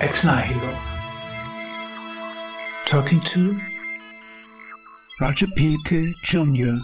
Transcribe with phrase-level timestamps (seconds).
[0.00, 0.78] Ex Nihilo.
[2.86, 3.60] Talking to
[5.20, 6.78] Roger Pielke Jr.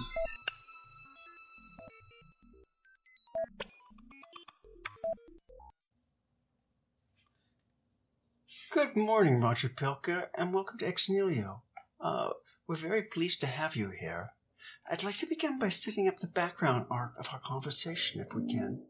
[8.70, 11.62] Good morning, Roger Pielke, and welcome to Ex Nihilo.
[11.98, 12.28] Uh,
[12.68, 14.32] we're very pleased to have you here.
[14.90, 18.46] I'd like to begin by setting up the background arc of our conversation, if we
[18.46, 18.82] can.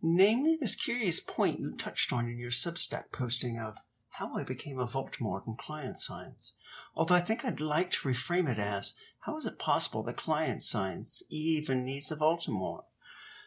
[0.00, 3.78] Namely, this curious point you touched on in your Substack posting of
[4.10, 6.54] how I became a Voldemort in climate science.
[6.94, 10.62] Although I think I'd like to reframe it as how is it possible that climate
[10.62, 12.84] science even needs a Voldemort?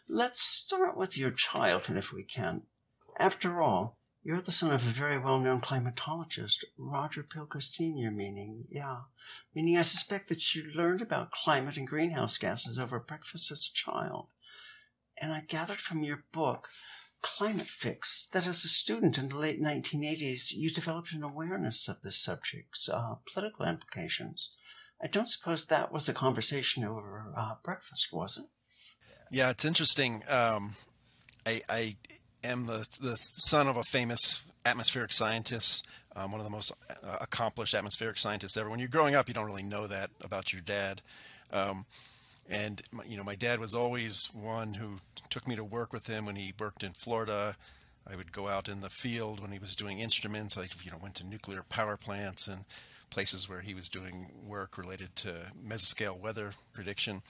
[0.09, 2.63] Let's start with your childhood, if we can.
[3.17, 8.65] After all, you're the son of a very well known climatologist, Roger Pielke Sr., meaning,
[8.69, 9.03] yeah,
[9.55, 13.73] meaning I suspect that you learned about climate and greenhouse gases over breakfast as a
[13.73, 14.27] child.
[15.21, 16.69] And I gathered from your book,
[17.21, 22.01] Climate Fix, that as a student in the late 1980s, you developed an awareness of
[22.01, 24.49] this subject's uh, political implications.
[25.01, 28.45] I don't suppose that was a conversation over uh, breakfast, was it?
[29.29, 30.23] Yeah, it's interesting.
[30.27, 30.73] Um,
[31.45, 31.95] I, I
[32.43, 37.17] am the, the son of a famous atmospheric scientist, um, one of the most uh,
[37.21, 38.69] accomplished atmospheric scientists ever.
[38.69, 41.01] When you're growing up, you don't really know that about your dad.
[41.53, 41.85] Um,
[42.51, 44.99] and my, you know, my dad was always one who
[45.29, 47.55] took me to work with him when he worked in Florida.
[48.09, 50.57] I would go out in the field when he was doing instruments.
[50.57, 52.65] I you know went to nuclear power plants and
[53.09, 57.21] places where he was doing work related to mesoscale weather prediction.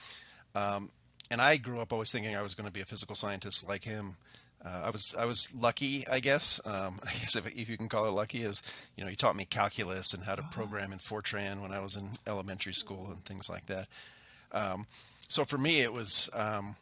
[0.54, 0.90] Um,
[1.30, 3.84] and I grew up always thinking I was going to be a physical scientist like
[3.84, 4.16] him.
[4.64, 6.60] Uh, I was I was lucky, I guess.
[6.64, 8.62] Um, I guess if, if, you can call it lucky, is
[8.96, 11.96] you know he taught me calculus and how to program in Fortran when I was
[11.96, 13.88] in elementary school and things like that.
[14.52, 14.86] Um,
[15.32, 16.76] so for me, it was um,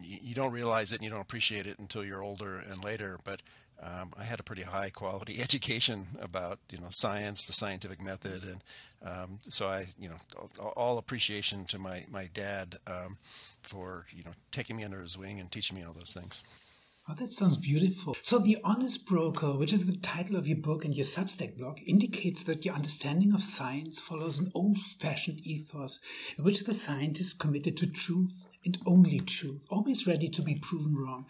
[0.00, 3.18] you, you, don't realize it and you don't appreciate it until you're older and later.
[3.22, 3.42] But
[3.82, 8.44] um, I had a pretty high quality education about you know science, the scientific method,
[8.44, 8.64] and
[9.04, 10.16] um, so I you know
[10.58, 13.18] all, all, appreciation to my my dad um,
[13.60, 16.42] for you know taking me under his wing and teaching me all those things.
[17.08, 18.16] Oh, that sounds beautiful.
[18.20, 21.78] So, The Honest Broker, which is the title of your book and your Substack blog,
[21.86, 26.00] indicates that your understanding of science follows an old fashioned ethos
[26.36, 30.56] in which the scientist is committed to truth and only truth, always ready to be
[30.56, 31.26] proven wrong.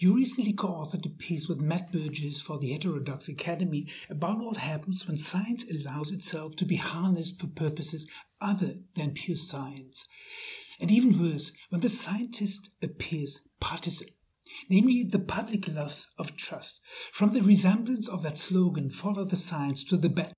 [0.00, 4.56] You recently co authored a piece with Matt Burgess for the Heterodox Academy about what
[4.56, 8.08] happens when science allows itself to be harnessed for purposes
[8.40, 10.08] other than pure science.
[10.80, 14.08] And even worse, when the scientist appears partisan
[14.68, 16.80] namely the public loss of trust.
[17.12, 20.34] From the resemblance of that slogan, follow the science, to the battle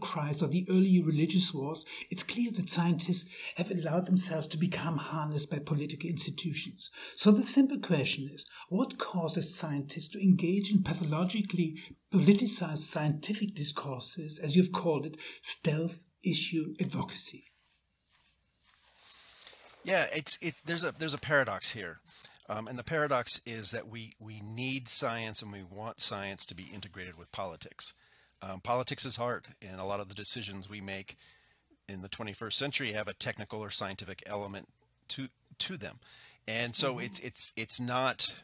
[0.00, 4.96] cries of the early religious wars, it's clear that scientists have allowed themselves to become
[4.96, 6.88] harnessed by political institutions.
[7.16, 11.80] So the simple question is, what causes scientists to engage in pathologically
[12.12, 17.44] politicized scientific discourses, as you've called it, stealth issue advocacy?
[19.84, 21.98] Yeah, it's, it's there's a there's a paradox here.
[22.48, 26.54] Um, and the paradox is that we, we need science and we want science to
[26.54, 27.94] be integrated with politics.
[28.42, 31.16] Um, politics is hard, and a lot of the decisions we make
[31.88, 34.68] in the 21st century have a technical or scientific element
[35.08, 36.00] to to them.
[36.48, 37.06] And so mm-hmm.
[37.06, 38.34] it's it's it's not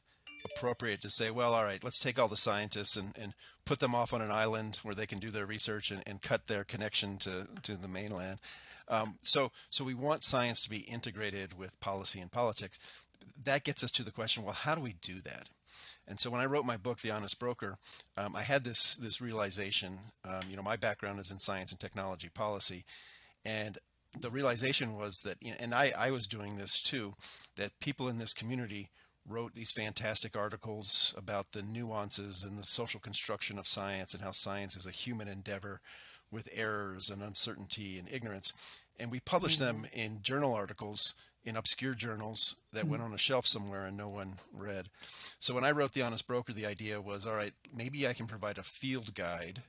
[0.45, 3.95] appropriate to say, well, all right, let's take all the scientists and, and put them
[3.95, 7.19] off on an island where they can do their research and, and cut their connection
[7.19, 8.39] to, to the mainland.
[8.89, 12.79] Um, so, so we want science to be integrated with policy and politics.
[13.43, 15.49] That gets us to the question well how do we do that?
[16.09, 17.77] And so when i wrote my book the honest broker
[18.17, 21.79] um, i had this this realization um, you know my background is in science and
[21.79, 22.85] technology policy.
[23.45, 23.79] And
[24.19, 27.15] the realization was that and I, I was doing this too
[27.57, 28.91] that people in this community
[29.29, 34.31] wrote these fantastic articles about the nuances and the social construction of science and how
[34.31, 35.81] science is a human endeavor
[36.31, 38.53] with errors and uncertainty and ignorance
[38.99, 39.83] and we published mm-hmm.
[39.83, 42.91] them in journal articles in obscure journals that mm-hmm.
[42.91, 44.89] went on a shelf somewhere and no one read.
[45.39, 48.27] So when I wrote The Honest Broker, the idea was all right, maybe I can
[48.27, 49.63] provide a field guide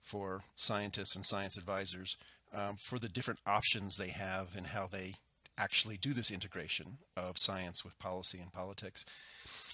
[0.00, 2.16] for scientists and science advisors
[2.54, 5.14] um, for the different options they have and how they
[5.58, 9.04] actually do this integration of science with policy and politics.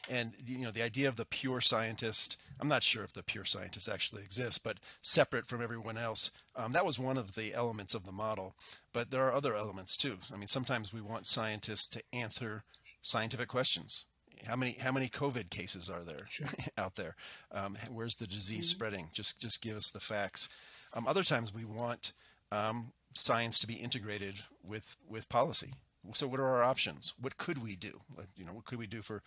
[0.09, 3.45] And you know, the idea of the pure scientist, I'm not sure if the pure
[3.45, 7.95] scientist actually exists, but separate from everyone else, um, that was one of the elements
[7.95, 8.55] of the model.
[8.93, 10.19] But there are other elements too.
[10.33, 12.65] I mean, sometimes we want scientists to answer
[13.03, 14.05] scientific questions.
[14.47, 16.47] How many how many COVID cases are there sure.
[16.79, 17.17] out there?
[17.51, 18.77] Um, where's the disease mm-hmm.
[18.77, 19.09] spreading?
[19.13, 20.49] Just just give us the facts.
[20.93, 22.13] Um, other times we want
[22.53, 25.75] um, science to be integrated with with policy.
[26.13, 27.15] So what are our options?
[27.21, 28.01] What could we do?
[28.37, 29.23] You know, what could we do for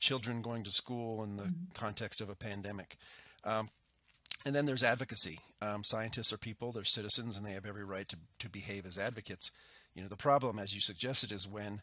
[0.00, 1.72] children going to school in the mm-hmm.
[1.74, 2.96] context of a pandemic.
[3.44, 3.70] Um,
[4.44, 5.38] and then there's advocacy.
[5.60, 8.98] Um, scientists are people, they're citizens, and they have every right to, to behave as
[8.98, 9.50] advocates.
[9.94, 11.82] You know, the problem, as you suggested, is when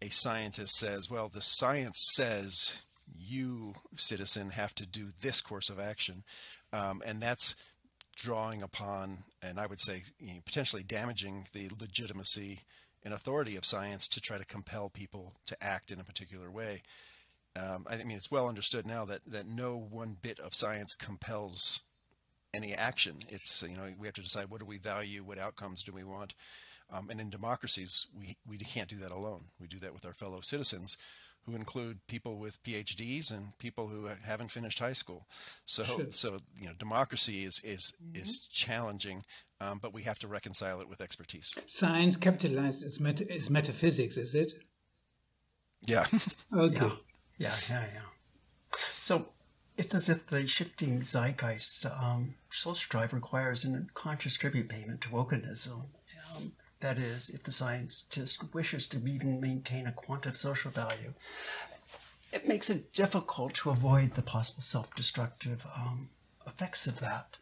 [0.00, 2.80] a scientist says, well, the science says
[3.18, 6.22] you, citizen, have to do this course of action.
[6.72, 7.56] Um, and that's
[8.14, 12.60] drawing upon, and I would say you know, potentially damaging the legitimacy
[13.04, 16.82] and authority of science to try to compel people to act in a particular way.
[17.54, 21.80] Um, I mean, it's well understood now that, that no one bit of science compels
[22.54, 23.18] any action.
[23.28, 26.04] It's, you know, we have to decide what do we value, what outcomes do we
[26.04, 26.34] want.
[26.90, 29.44] Um, and in democracies, we, we can't do that alone.
[29.60, 30.96] We do that with our fellow citizens
[31.44, 35.26] who include people with PhDs and people who haven't finished high school.
[35.64, 36.06] So, sure.
[36.10, 38.20] so you know, democracy is is mm-hmm.
[38.20, 39.24] is challenging,
[39.60, 41.54] um, but we have to reconcile it with expertise.
[41.66, 44.52] Science capitalized is, met- as metaphysics, is it?
[45.86, 46.04] Yeah.
[46.54, 46.86] okay.
[46.86, 46.92] Yeah.
[47.38, 48.00] Yeah, yeah, yeah.
[48.92, 49.26] So
[49.76, 55.08] it's as if the shifting zeitgeist um, social drive requires an unconscious tribute payment to
[55.08, 55.86] wokenism.
[56.36, 61.14] Um, that is, if the scientist wishes to even maintain a quantum social value,
[62.32, 66.08] it makes it difficult to avoid the possible self destructive um,
[66.46, 67.36] effects of that.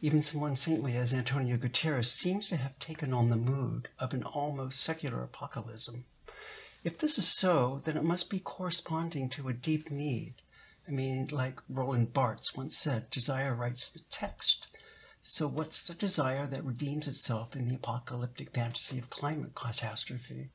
[0.00, 4.24] Even someone saintly as Antonio Guterres seems to have taken on the mood of an
[4.24, 5.88] almost secular apocalypse.
[6.84, 10.34] If this is so, then it must be corresponding to a deep need.
[10.88, 14.66] I mean, like Roland Barthes once said, desire writes the text.
[15.20, 20.48] So, what's the desire that redeems itself in the apocalyptic fantasy of climate catastrophe?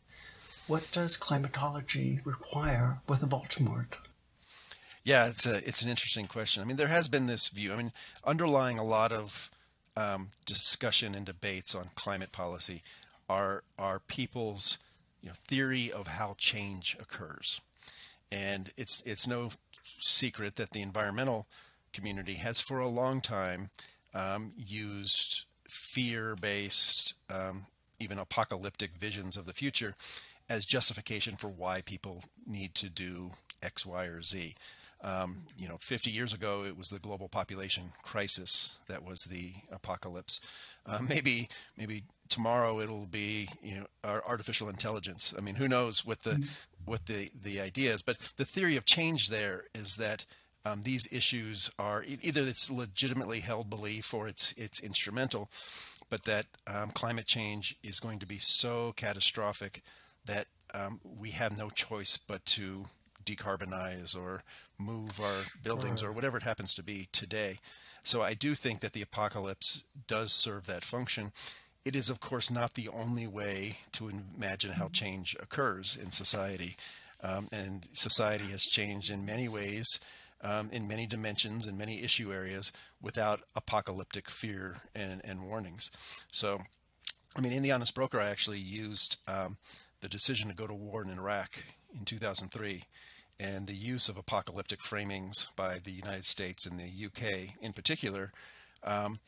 [0.67, 3.93] What does climatology require with a Voldemort?
[5.05, 6.61] Yeah, it's a it's an interesting question.
[6.61, 7.71] I mean, there has been this view.
[7.71, 7.93] I mean,
[8.25, 9.49] underlying a lot of
[9.95, 12.83] um, discussion and debates on climate policy
[13.29, 14.77] are are people's
[15.27, 17.59] you know theory of how change occurs,
[18.31, 19.49] and it's it's no
[19.99, 21.47] secret that the environmental
[21.91, 23.69] community has for a long time
[24.13, 27.65] um, used fear based, um,
[27.99, 29.95] even apocalyptic visions of the future
[30.47, 33.31] as justification for why people need to do
[33.61, 34.55] X, Y, or Z.
[35.01, 39.55] Um, you know, 50 years ago, it was the global population crisis that was the
[39.73, 40.39] apocalypse.
[40.87, 45.33] Uh, maybe, maybe tomorrow it'll be you know artificial intelligence.
[45.37, 46.43] I mean, who knows what the mm-hmm.
[46.85, 48.01] what the the idea is?
[48.01, 50.25] But the theory of change there is that
[50.65, 55.49] um, these issues are either it's legitimately held belief or it's it's instrumental,
[56.09, 59.81] but that um, climate change is going to be so catastrophic
[60.25, 62.85] that um, we have no choice but to
[63.23, 64.43] decarbonize or
[64.77, 67.59] move our buildings or whatever it happens to be today.
[68.07, 71.33] So I do think that the apocalypse does serve that function.
[71.83, 76.77] It is, of course, not the only way to imagine how change occurs in society.
[77.21, 79.99] Um, and society has changed in many ways
[80.41, 82.71] um, in many dimensions in many issue areas
[83.01, 85.91] without apocalyptic fear and, and warnings.
[86.31, 86.61] So,
[87.35, 89.57] I mean, in The Honest Broker, I actually used um,
[89.99, 91.63] the decision to go to war in Iraq
[91.93, 92.83] in 2003
[93.39, 98.31] and the use of apocalyptic framings by the United States and the UK in particular.
[98.83, 99.19] Um,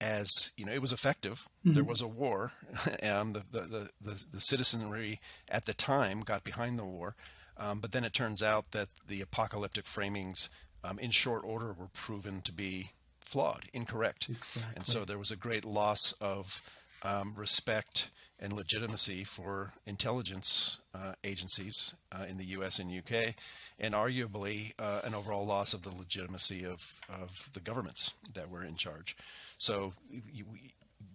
[0.00, 1.48] as you know, it was effective.
[1.64, 1.74] Mm-hmm.
[1.74, 2.52] There was a war,
[3.00, 7.14] and the, the, the, the, citizenry at the time got behind the war.
[7.56, 10.48] Um, but then it turns out that the apocalyptic framings,
[10.82, 12.90] um, in short order, were proven to be
[13.20, 14.28] flawed, incorrect.
[14.28, 14.72] Exactly.
[14.74, 16.60] And so there was a great loss of
[17.02, 18.10] um, respect
[18.42, 22.80] and legitimacy for intelligence uh, agencies uh, in the U.S.
[22.80, 23.36] and U.K.,
[23.78, 28.64] and arguably uh, an overall loss of the legitimacy of, of the governments that were
[28.64, 29.16] in charge.
[29.58, 30.44] So we,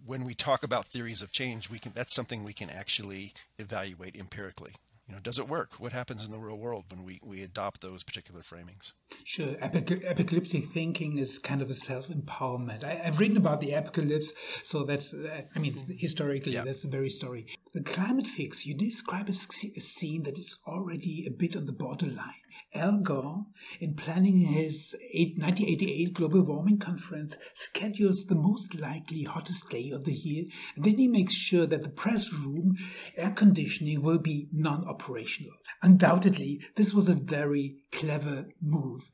[0.04, 4.16] when we talk about theories of change, we can that's something we can actually evaluate
[4.16, 4.72] empirically
[5.08, 5.80] you know, does it work?
[5.80, 8.92] What happens in the real world when we, we adopt those particular framings?
[9.24, 9.56] Sure.
[9.62, 12.84] Apocalyptic thinking is kind of a self empowerment.
[12.84, 16.64] I've written about the apocalypse, so that's, uh, I mean, historically, yeah.
[16.64, 17.46] that's the very story.
[17.72, 19.32] The climate fix, you describe a,
[19.76, 22.34] a scene that is already a bit on the borderline.
[22.78, 23.44] Al Gore,
[23.80, 30.14] in planning his 1988 global warming conference, schedules the most likely hottest day of the
[30.14, 30.44] year,
[30.76, 32.78] and then he makes sure that the press room
[33.16, 35.54] air conditioning will be non operational.
[35.82, 39.10] Undoubtedly, this was a very clever move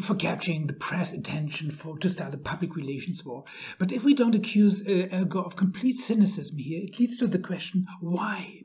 [0.00, 3.44] for capturing the press attention for to start a public relations war.
[3.78, 7.26] But if we don't accuse uh, Al Gore of complete cynicism here, it leads to
[7.26, 8.62] the question why?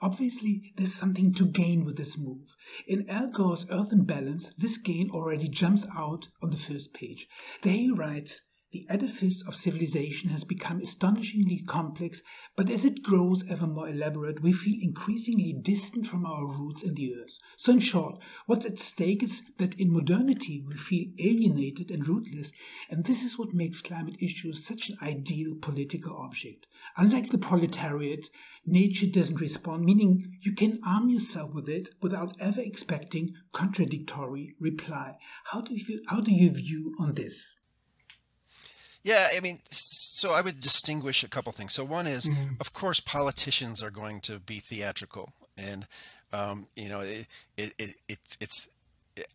[0.00, 2.56] Obviously, there's something to gain with this move.
[2.86, 7.28] In Al Gore's Earth in Balance, this gain already jumps out on the first page.
[7.60, 8.40] There he writes,
[8.74, 12.22] The edifice of civilization has become astonishingly complex,
[12.56, 16.94] but as it grows ever more elaborate, we feel increasingly distant from our roots in
[16.94, 17.38] the earth.
[17.56, 22.50] So, in short, what's at stake is that in modernity we feel alienated and rootless,
[22.90, 26.66] and this is what makes climate issues such an ideal political object.
[26.96, 28.28] Unlike the proletariat,
[28.66, 35.16] nature doesn't respond, meaning you can arm yourself with it without ever expecting contradictory reply.
[35.44, 37.54] How do you how do you view on this?
[39.04, 41.74] Yeah, I mean, so I would distinguish a couple things.
[41.74, 42.54] So one is, mm-hmm.
[42.58, 45.86] of course, politicians are going to be theatrical, and
[46.32, 48.68] um, you know, it, it, it, it's it's.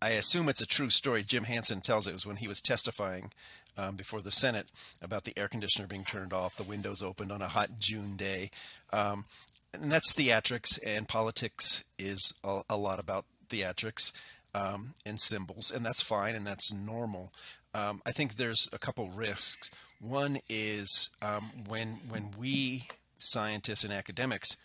[0.02, 1.24] I assume it's a true story.
[1.24, 3.32] Jim Hansen tells it was when he was testifying
[3.78, 4.66] um, before the Senate
[5.02, 8.50] about the air conditioner being turned off, the windows opened on a hot June day,
[8.92, 9.26] um,
[9.72, 10.80] and that's theatrics.
[10.84, 14.12] And politics is a, a lot about theatrics
[14.56, 17.32] um, and symbols, and that's fine and that's normal
[17.74, 19.70] um, I think there's a couple risks.
[20.00, 24.58] One is um, when when we scientists and academics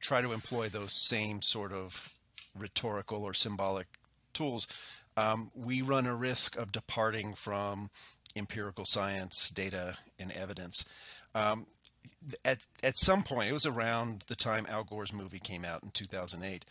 [0.00, 2.10] try to employ those same sort of
[2.58, 3.86] rhetorical or symbolic
[4.32, 4.66] tools,
[5.16, 7.90] um, we run a risk of departing from
[8.34, 10.84] empirical science, data, and evidence.
[11.34, 11.66] Um,
[12.44, 15.90] at at some point, it was around the time Al Gore's movie came out in
[15.90, 16.64] 2008.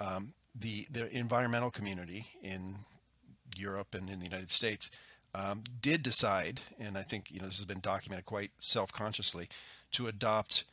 [0.00, 2.76] Um, the the environmental community in
[3.56, 4.90] Europe and in the United States
[5.34, 9.48] um, did decide, and I think you know this has been documented quite self-consciously,
[9.92, 10.64] to adopt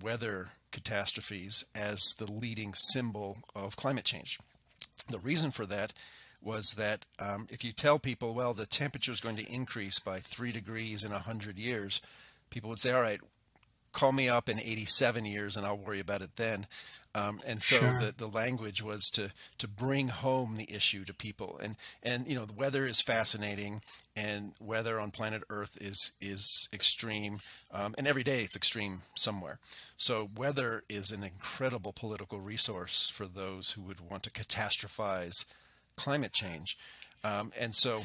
[0.00, 4.38] weather catastrophes as the leading symbol of climate change.
[5.08, 5.92] The reason for that
[6.42, 10.20] was that um, if you tell people, well, the temperature is going to increase by
[10.20, 12.00] three degrees in a 100 years,
[12.48, 13.20] people would say, all right,
[13.92, 16.66] call me up in 87 years and I'll worry about it then.
[17.14, 17.98] Um, and so sure.
[17.98, 21.58] the, the language was to to bring home the issue to people.
[21.60, 23.82] And and you know the weather is fascinating
[24.14, 27.40] and weather on planet earth is is extreme.
[27.72, 29.58] Um, and every day it's extreme somewhere.
[29.96, 35.44] So weather is an incredible political resource for those who would want to catastrophize
[35.96, 36.78] climate change.
[37.24, 38.02] Um, and so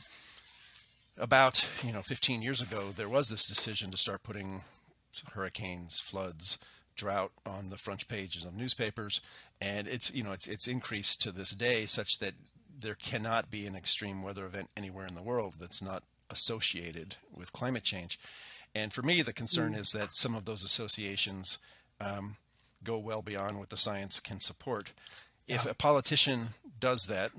[1.18, 4.62] about you know 15 years ago there was this decision to start putting
[5.34, 6.58] hurricanes floods
[6.96, 9.22] drought on the front pages of newspapers,
[9.62, 12.34] and it's you know it's it's increased to this day such that
[12.78, 17.54] there cannot be an extreme weather event anywhere in the world that's not associated with
[17.54, 18.20] climate change.
[18.74, 19.80] And for me, the concern mm.
[19.80, 21.60] is that some of those associations
[22.02, 22.36] um,
[22.84, 24.92] go well beyond what the science can support.
[25.48, 26.50] If a politician
[26.80, 27.32] does that,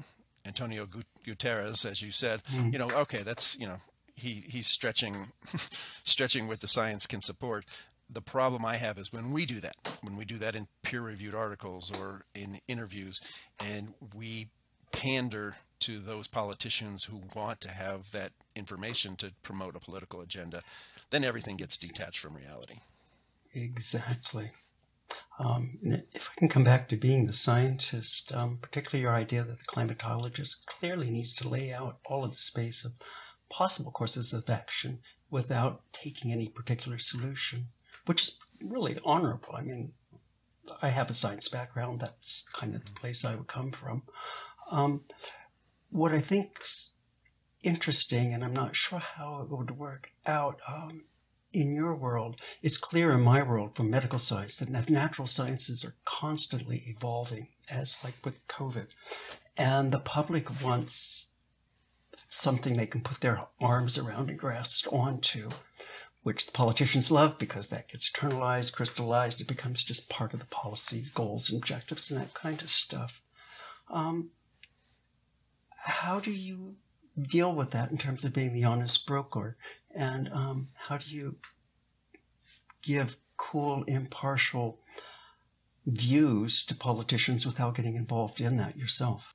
[0.46, 0.86] Antonio
[1.26, 2.72] Guterres, as you said, mm.
[2.72, 3.80] you know, okay, that's you know,
[4.14, 7.64] he he's stretching stretching what the science can support
[8.08, 11.00] the problem I have is when we do that, when we do that in peer
[11.00, 13.20] reviewed articles or in interviews,
[13.58, 14.48] and we
[14.92, 20.62] pander to those politicians who want to have that information to promote a political agenda,
[21.10, 22.78] then everything gets detached from reality.
[23.52, 24.52] Exactly.
[25.38, 25.78] Um,
[26.12, 29.64] if I can come back to being the scientist, um, particularly your idea that the
[29.64, 32.92] climatologist clearly needs to lay out all of the space of
[33.48, 37.68] possible courses of action without taking any particular solution
[38.06, 39.54] which is really honorable.
[39.54, 39.92] I mean,
[40.82, 42.00] I have a science background.
[42.00, 44.02] That's kind of the place I would come from.
[44.70, 45.04] Um,
[45.90, 46.94] what I think's
[47.62, 51.02] interesting, and I'm not sure how it would work out um,
[51.52, 52.40] in your world.
[52.62, 57.96] It's clear in my world from medical science that natural sciences are constantly evolving, as
[58.02, 58.88] like with COVID,
[59.56, 61.30] and the public wants
[62.28, 65.48] something they can put their arms around and grasp onto
[66.26, 69.40] which the politicians love because that gets internalized, crystallized.
[69.40, 73.22] It becomes just part of the policy goals, and objectives, and that kind of stuff.
[73.88, 74.30] Um,
[75.84, 76.74] how do you
[77.16, 79.56] deal with that in terms of being the honest broker?
[79.94, 81.36] And um, how do you
[82.82, 84.80] give cool, impartial
[85.86, 89.32] views to politicians without getting involved in that yourself?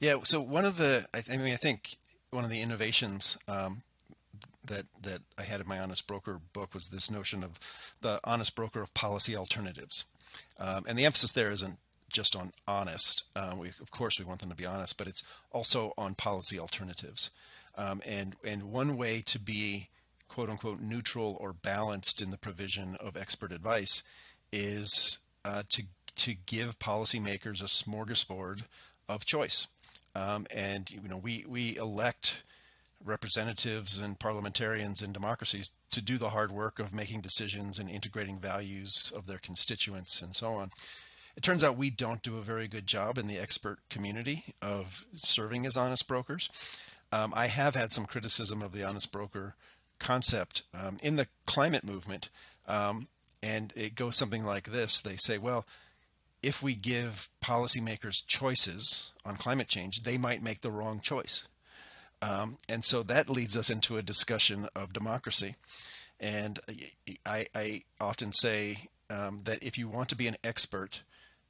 [0.00, 0.16] Yeah.
[0.24, 1.98] So one of the, I, mean, I think
[2.30, 3.84] one of the innovations um,
[4.64, 7.58] that that I had in my Honest Broker book was this notion of
[8.00, 10.04] the honest broker of policy alternatives,
[10.58, 11.78] um, and the emphasis there isn't
[12.08, 13.24] just on honest.
[13.34, 16.58] Uh, we, of course, we want them to be honest, but it's also on policy
[16.58, 17.30] alternatives.
[17.76, 19.88] Um, and and one way to be
[20.28, 24.02] quote unquote neutral or balanced in the provision of expert advice
[24.52, 25.84] is uh, to
[26.16, 28.62] to give policymakers a smorgasbord
[29.08, 29.66] of choice.
[30.14, 32.44] Um, and you know we we elect
[33.04, 38.38] representatives and parliamentarians in democracies to do the hard work of making decisions and integrating
[38.38, 40.70] values of their constituents and so on.
[41.36, 45.04] It turns out we don't do a very good job in the expert community of
[45.14, 46.48] serving as honest brokers.
[47.12, 49.54] Um, I have had some criticism of the honest broker
[49.98, 52.30] concept um, in the climate movement,
[52.66, 53.08] um,
[53.42, 55.66] and it goes something like this: They say, well,
[56.42, 61.44] if we give policymakers choices on climate change, they might make the wrong choice.
[62.24, 65.56] Um, and so that leads us into a discussion of democracy.
[66.18, 66.58] And
[67.26, 71.02] I, I often say um, that if you want to be an expert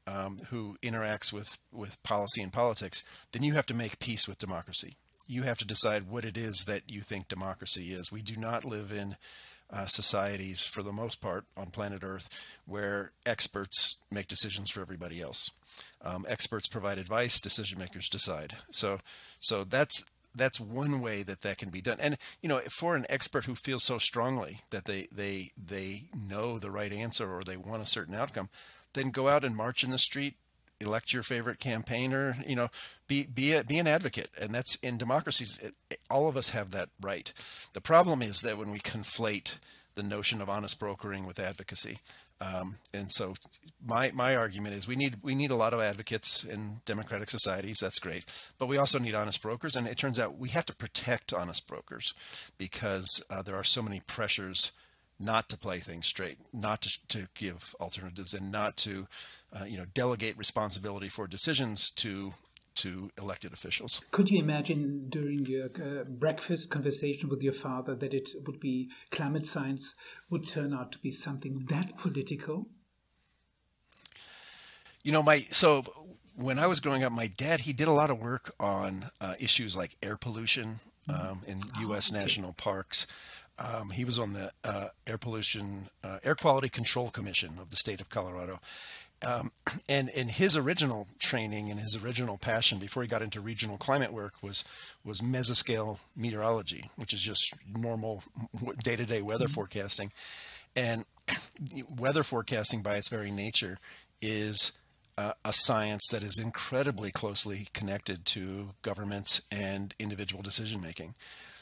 [0.06, 4.38] um, who interacts with, with policy and politics, then you have to make peace with
[4.38, 4.96] democracy.
[5.28, 8.10] You have to decide what it is that you think democracy is.
[8.10, 9.16] We do not live in
[9.70, 12.28] uh, societies, for the most part, on planet Earth,
[12.66, 15.50] where experts make decisions for everybody else.
[16.02, 18.56] Um, experts provide advice, decision makers decide.
[18.70, 18.98] So,
[19.40, 20.04] so that's
[20.34, 21.98] that's one way that that can be done.
[22.00, 26.58] And you know, for an expert who feels so strongly that they they they know
[26.58, 28.48] the right answer or they want a certain outcome,
[28.94, 30.34] then go out and march in the street,
[30.80, 32.36] elect your favorite campaigner.
[32.46, 32.68] You know,
[33.06, 35.58] be be a, be an advocate, and that's in democracies.
[35.62, 37.32] It, it, all of us have that right.
[37.72, 39.58] The problem is that when we conflate
[39.94, 41.98] the notion of honest brokering with advocacy,
[42.40, 43.34] um, and so
[43.84, 47.78] my my argument is we need we need a lot of advocates in democratic societies.
[47.80, 48.24] That's great,
[48.58, 49.76] but we also need honest brokers.
[49.76, 52.12] And it turns out we have to protect honest brokers
[52.58, 54.72] because uh, there are so many pressures
[55.20, 59.06] not to play things straight, not to, to give alternatives, and not to
[59.52, 62.34] uh, you know delegate responsibility for decisions to
[62.76, 64.02] to elected officials.
[64.10, 68.90] Could you imagine during your uh, breakfast conversation with your father that it would be
[69.10, 69.94] climate science
[70.30, 72.68] would turn out to be something that political?
[75.02, 75.84] You know, my so
[76.34, 79.34] when I was growing up, my dad he did a lot of work on uh,
[79.38, 80.76] issues like air pollution
[81.08, 82.10] um, in U.S.
[82.10, 82.22] Oh, okay.
[82.22, 83.06] national parks.
[83.56, 87.76] Um, he was on the uh, air pollution uh, air quality control commission of the
[87.76, 88.58] state of Colorado,
[89.24, 89.50] um,
[89.88, 94.12] and in his original training and his original passion before he got into regional climate
[94.12, 94.64] work was
[95.04, 98.22] was mesoscale meteorology, which is just normal
[98.82, 99.54] day-to-day weather mm-hmm.
[99.54, 100.12] forecasting.
[100.76, 101.04] And
[101.98, 103.78] weather forecasting, by its very nature,
[104.20, 104.72] is
[105.16, 111.14] uh, a science that is incredibly closely connected to governments and individual decision making.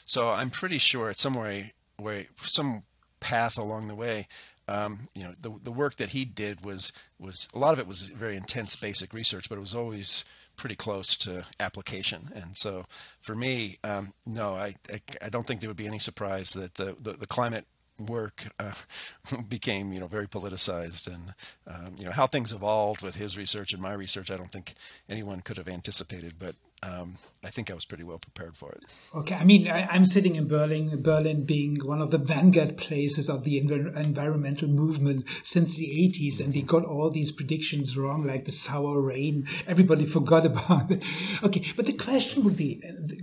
[0.05, 2.83] So I'm pretty sure at some way, way some
[3.19, 4.27] path along the way,
[4.67, 7.87] um, you know, the the work that he did was was a lot of it
[7.87, 12.31] was very intense basic research, but it was always pretty close to application.
[12.35, 12.85] And so,
[13.19, 16.75] for me, um, no, I, I, I don't think there would be any surprise that
[16.75, 17.65] the the, the climate
[17.99, 18.73] work uh,
[19.49, 21.33] became you know very politicized and
[21.67, 24.73] um, you know how things evolved with his research and my research I don't think
[25.07, 27.13] anyone could have anticipated but um,
[27.45, 28.83] I think I was pretty well prepared for it.
[29.15, 33.29] Okay, I mean, I, am sitting in Berlin, Berlin being one of the vanguard places
[33.29, 38.25] of the env- environmental movement since the 80s, and they got all these predictions wrong,
[38.25, 39.47] like the sour rain.
[39.65, 41.05] Everybody forgot about it.
[41.41, 42.81] Okay, but the question would be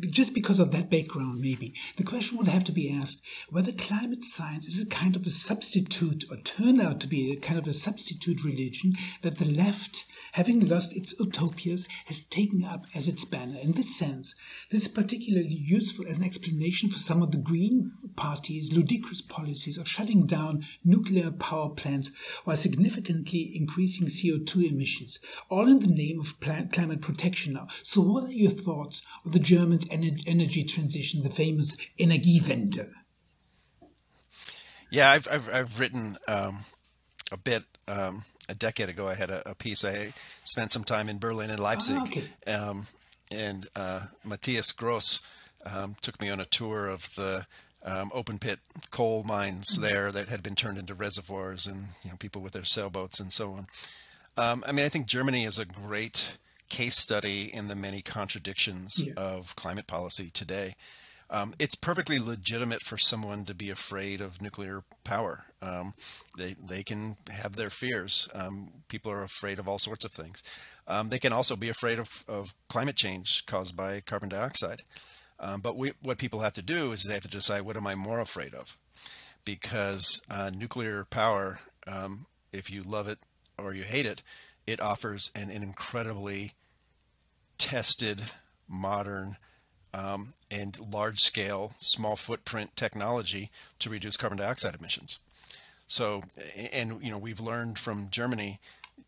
[0.09, 4.25] just because of that background, maybe, the question would have to be asked whether climate
[4.25, 7.67] science is a kind of a substitute or turn out to be a kind of
[7.69, 13.25] a substitute religion that the left having lost its utopias, has taken up as its
[13.25, 13.50] banner.
[13.57, 14.35] In this sense,
[14.71, 19.79] this is particularly useful as an explanation for some of the Green Party's ludicrous policies
[19.79, 22.11] of shutting down nuclear power plants
[22.45, 27.69] while significantly increasing CO2 emissions, all in the name of climate protection now.
[27.83, 32.91] So, what are your thoughts on the Germans' energy transition, the famous Energiewende?
[34.91, 36.59] Yeah, I've, I've, I've written um,
[37.31, 39.09] a bit um, a decade ago.
[39.09, 39.85] I had a, a, piece.
[39.85, 40.13] I
[40.45, 42.25] spent some time in Berlin and Leipzig, oh, okay.
[42.47, 42.87] um,
[43.31, 45.21] and uh, Matthias Gross
[45.65, 47.47] um, took me on a tour of the
[47.85, 49.83] um, open pit coal mines mm-hmm.
[49.83, 53.33] there that had been turned into reservoirs, and you know people with their sailboats and
[53.33, 53.67] so on.
[54.37, 56.37] Um, I mean, I think Germany is a great
[56.69, 59.13] case study in the many contradictions yeah.
[59.17, 60.77] of climate policy today.
[61.29, 65.45] Um, it's perfectly legitimate for someone to be afraid of nuclear power.
[65.63, 65.95] Um,
[66.37, 68.29] they they can have their fears.
[68.35, 70.43] Um, people are afraid of all sorts of things.
[70.87, 74.83] Um, they can also be afraid of, of climate change caused by carbon dioxide.
[75.39, 77.87] Um, but we, what people have to do is they have to decide what am
[77.87, 78.77] I more afraid of,
[79.45, 83.19] because uh, nuclear power, um, if you love it
[83.57, 84.23] or you hate it,
[84.67, 86.53] it offers an, an incredibly
[87.57, 88.33] tested,
[88.69, 89.37] modern
[89.93, 95.19] um, and large scale, small footprint technology to reduce carbon dioxide emissions.
[95.89, 96.23] So,
[96.73, 98.61] and you know, we've learned from Germany,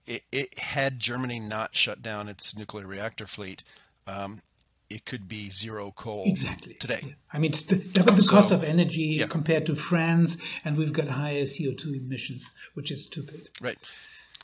[0.07, 3.65] it, it had Germany not shut down its nuclear reactor fleet,
[4.07, 4.43] um,
[4.91, 7.01] it could be zero coal exactly today.
[7.03, 7.13] Yeah.
[7.33, 7.53] I mean,
[7.93, 9.27] double the so, cost of energy yeah.
[9.27, 13.49] compared to France, and we've got higher CO2 emissions, which is stupid.
[13.61, 13.79] Right.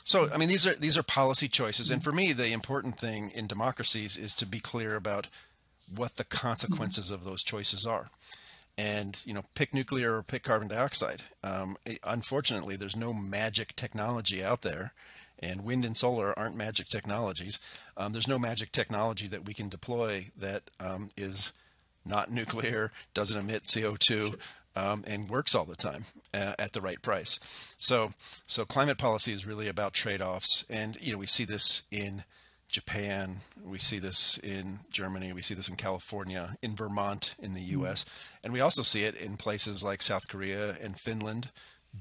[0.03, 3.29] So, I mean, these are these are policy choices, and for me, the important thing
[3.29, 5.27] in democracies is to be clear about
[5.93, 8.09] what the consequences of those choices are.
[8.77, 11.23] and you know pick nuclear or pick carbon dioxide.
[11.43, 14.93] Um, unfortunately, there's no magic technology out there,
[15.41, 17.59] and wind and solar aren't magic technologies.
[17.97, 21.53] Um, there's no magic technology that we can deploy that um, is
[22.05, 24.39] not nuclear, doesn't emit CO2,
[24.75, 27.39] um, and works all the time uh, at the right price.
[27.77, 28.11] So,
[28.47, 32.23] so climate policy is really about trade-offs, and you know we see this in
[32.69, 37.61] Japan, we see this in Germany, we see this in California, in Vermont, in the
[37.61, 38.45] U.S., mm-hmm.
[38.45, 41.49] and we also see it in places like South Korea and Finland,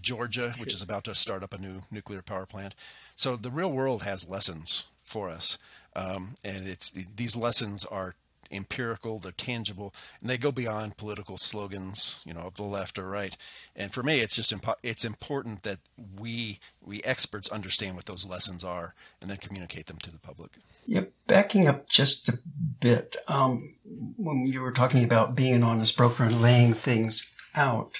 [0.01, 2.75] Georgia, which is about to start up a new nuclear power plant.
[3.19, 5.59] So the real world has lessons for us,
[5.97, 8.15] um, and it's these lessons are
[8.49, 13.09] empirical, they're tangible, and they go beyond political slogans, you know, of the left or
[13.09, 13.37] right.
[13.75, 15.81] And for me, it's just impo- it's important that
[16.17, 20.53] we we experts understand what those lessons are and then communicate them to the public.
[20.87, 22.39] Yeah, backing up just a
[22.79, 23.75] bit, um,
[24.17, 27.99] when you were talking about being an honest broker and laying things out,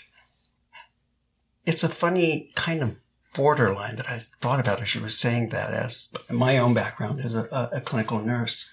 [1.67, 2.97] it's a funny kind of
[3.35, 7.35] borderline that I thought about as you were saying that as my own background as
[7.35, 8.71] a, a clinical nurse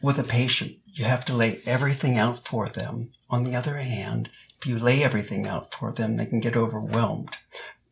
[0.00, 3.12] with a patient you have to lay everything out for them.
[3.30, 4.28] On the other hand,
[4.60, 7.36] if you lay everything out for them, they can get overwhelmed.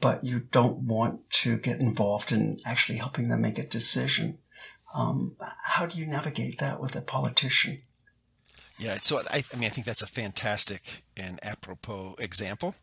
[0.00, 4.38] But you don't want to get involved in actually helping them make a decision.
[4.94, 7.82] Um, how do you navigate that with a politician?
[8.78, 12.74] Yeah, so I, I, mean, I think that's a fantastic and apropos example.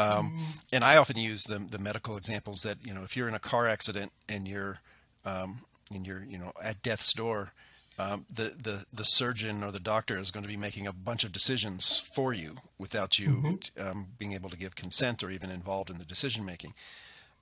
[0.00, 0.64] Um, mm.
[0.72, 3.40] And I often use the, the medical examples that you know, if you're in a
[3.40, 4.80] car accident and you're
[5.24, 5.60] um,
[5.92, 7.52] and you're you know at death's door,
[8.00, 11.22] um, the, the, the surgeon or the doctor is going to be making a bunch
[11.22, 13.86] of decisions for you without you mm-hmm.
[13.86, 16.72] um, being able to give consent or even involved in the decision making.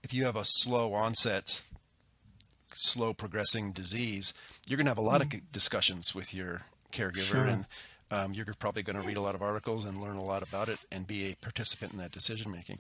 [0.03, 1.63] If you have a slow onset,
[2.75, 4.35] slow progressing disease,
[4.67, 5.39] you're going to have a lot mm-hmm.
[5.39, 7.45] of discussions with your caregiver sure.
[7.45, 7.67] and
[8.11, 10.69] um, you're probably going to read a lot of articles and learn a lot about
[10.69, 12.79] it and be a participant in that decision making.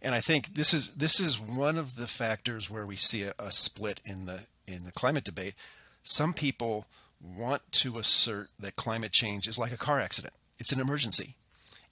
[0.00, 3.32] And I think this is this is one of the factors where we see a,
[3.38, 5.54] a split in the in the climate debate.
[6.02, 6.86] Some people
[7.20, 10.34] want to assert that climate change is like a car accident.
[10.58, 11.34] It's an emergency.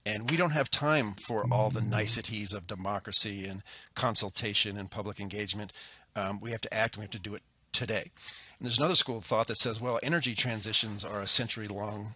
[0.05, 3.65] And we don't have time for all the niceties of democracy and
[3.97, 5.73] consultation and public engagement.
[6.15, 8.13] Um, we have to act and we have to do it today.
[8.59, 12.15] And there's another school of thought that says, well, energy transitions are a century long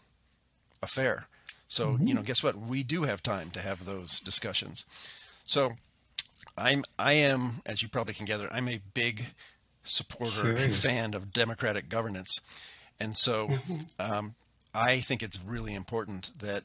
[0.82, 1.26] affair.
[1.68, 2.06] So, mm-hmm.
[2.06, 2.56] you know, guess what?
[2.56, 4.84] We do have time to have those discussions.
[5.44, 5.72] So
[6.56, 9.26] I'm I am, as you probably can gather, I'm a big
[9.82, 12.40] supporter and fan of democratic governance.
[12.98, 13.78] And so mm-hmm.
[13.98, 14.34] um,
[14.74, 16.64] I think it's really important that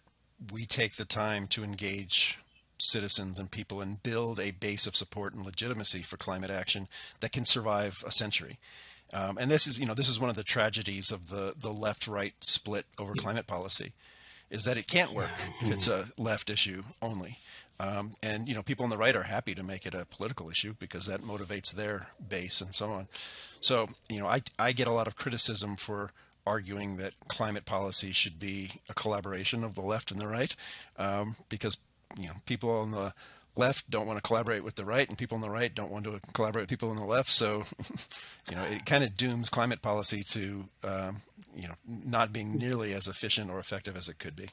[0.52, 2.40] we take the time to engage
[2.78, 6.88] citizens and people and build a base of support and legitimacy for climate action
[7.22, 8.60] that can survive a century.
[9.14, 11.72] Um, and this is, you know, this is one of the tragedies of the the
[11.72, 13.94] left-right split over climate policy,
[14.50, 17.40] is that it can't work if it's a left issue only.
[17.80, 20.50] Um, and you know, people on the right are happy to make it a political
[20.50, 23.08] issue because that motivates their base and so on.
[23.60, 26.12] So, you know, I I get a lot of criticism for
[26.46, 30.56] arguing that climate policy should be a collaboration of the left and the right,
[30.98, 31.78] um, because
[32.18, 33.14] you know people on the
[33.58, 36.06] left don't want to collaborate with the right, and people on the right don't want
[36.06, 37.30] to collaborate with people on the left.
[37.30, 37.64] So,
[38.50, 41.18] you know, it kind of dooms climate policy to um,
[41.56, 44.50] you know not being nearly as efficient or effective as it could be.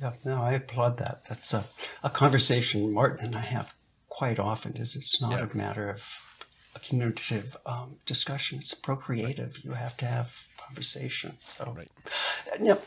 [0.00, 1.24] Yeah, no, I applaud that.
[1.28, 1.64] That's a,
[2.02, 3.74] a conversation Martin and I have
[4.08, 4.76] quite often.
[4.76, 5.46] Is it's not yeah.
[5.52, 6.20] a matter of
[6.74, 9.58] a communicative um, discussion; it's procreative.
[9.62, 11.90] You have to have conversations So, right.
[12.60, 12.78] Now,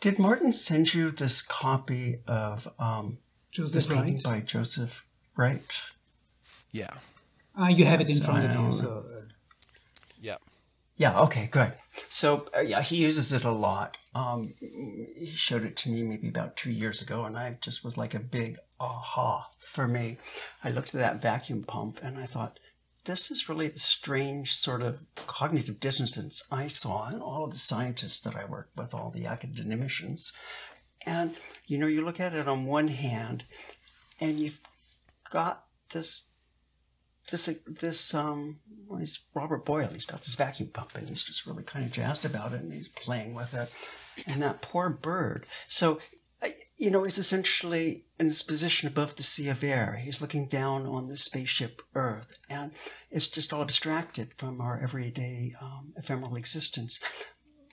[0.00, 3.18] did Martin send you this copy of um,
[3.54, 4.24] Joseph this painting Wright?
[4.24, 5.04] by Joseph
[5.36, 5.82] Wright?
[6.72, 6.90] Yeah.
[7.58, 8.72] Uh, you have it in so front of you.
[8.72, 9.04] So.
[9.08, 9.20] Uh,
[10.20, 10.36] yeah.
[10.96, 11.20] Yeah.
[11.20, 11.48] Okay.
[11.50, 11.72] Good.
[12.08, 13.96] So uh, yeah, he uses it a lot.
[14.14, 17.96] Um, he showed it to me maybe about two years ago, and I just was
[17.96, 20.18] like a big aha for me.
[20.64, 22.58] I looked at that vacuum pump and I thought,
[23.04, 27.58] this is really the strange sort of cognitive dissonance I saw in all of the
[27.58, 30.32] scientists that I work with, all the academicians.
[31.06, 31.34] And,
[31.66, 33.44] you know, you look at it on one hand,
[34.20, 34.60] and you've
[35.30, 36.30] got this,
[37.30, 38.60] this, this, um,
[38.98, 39.90] he's Robert Boyle.
[39.92, 42.72] He's got this vacuum pump, and he's just really kind of jazzed about it, and
[42.72, 43.72] he's playing with it.
[44.28, 45.44] And that poor bird.
[45.66, 45.98] So
[46.76, 50.00] you know, is essentially in his position above the sea of air.
[50.02, 52.72] He's looking down on the spaceship Earth, and
[53.10, 56.98] it's just all abstracted from our everyday um, ephemeral existence.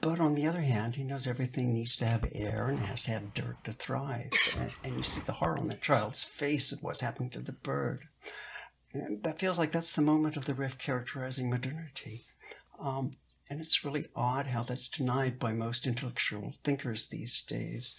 [0.02, 3.12] But on the other hand, he knows everything needs to have air and has to
[3.12, 4.32] have dirt to thrive.
[4.60, 7.52] And, and you see the horror on that child's face of what's happening to the
[7.52, 8.08] bird.
[8.94, 12.22] And that feels like that's the moment of the rift characterizing modernity.
[12.80, 13.12] Um,
[13.50, 17.96] and it's really odd how that's denied by most intellectual thinkers these days.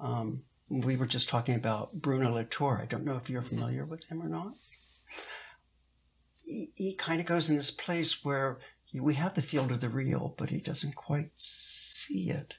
[0.00, 2.80] Um, we were just talking about Bruno Latour.
[2.82, 4.54] I don't know if you're familiar with him or not.
[6.42, 8.58] He, he kind of goes in this place where
[9.00, 12.54] we have the field of the real, but he doesn't quite see it.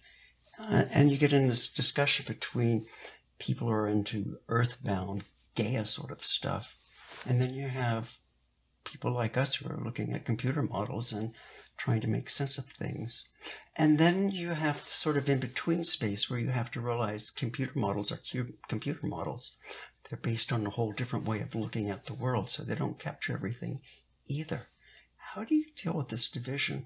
[0.60, 2.86] Uh, and you get in this discussion between
[3.40, 5.24] people who are into earthbound
[5.56, 6.76] Gaia sort of stuff,
[7.26, 8.18] and then you have
[8.84, 11.34] people like us who are looking at computer models and
[11.78, 13.28] trying to make sense of things.
[13.76, 17.78] And then you have sort of in between space where you have to realize computer
[17.78, 18.20] models are
[18.68, 19.56] computer models.
[20.10, 23.00] They're based on a whole different way of looking at the world, so they don't
[23.00, 23.82] capture everything
[24.28, 24.68] either.
[25.36, 26.86] How do you deal with this division?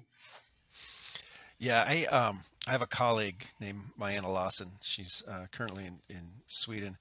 [1.56, 4.70] Yeah, I um, I have a colleague named Myanna Lahsen.
[4.82, 6.96] She's uh, currently in, in Sweden.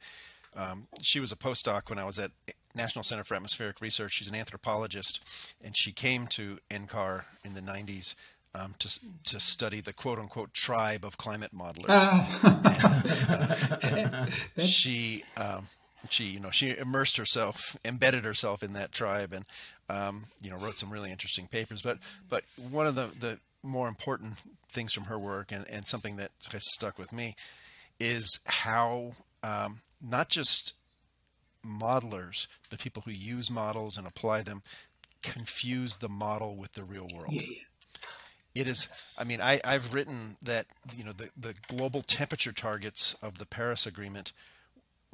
[0.56, 2.32] Um, she was a postdoc when I was at
[2.76, 4.14] National Center for Atmospheric Research.
[4.14, 8.14] She's an anthropologist, and she came to NCAR in the 90s
[8.54, 11.90] um, to to study the quote unquote tribe of climate modelers.
[13.92, 14.28] Uh.
[14.56, 15.66] and, she um,
[16.10, 19.46] she you know she immersed herself, embedded herself in that tribe, and
[19.90, 21.82] um, you know wrote some really interesting papers.
[21.82, 24.36] But but one of the the more important
[24.70, 27.36] things from her work, and, and something that has stuck with me,
[28.00, 30.74] is how um, not just
[31.66, 34.62] modelers, the people who use models and apply them,
[35.22, 37.32] confuse the model with the real world.
[37.32, 37.64] Yeah, yeah.
[38.56, 38.90] It is.
[39.20, 43.46] I mean, I, I've written that you know the, the global temperature targets of the
[43.46, 44.34] Paris Agreement.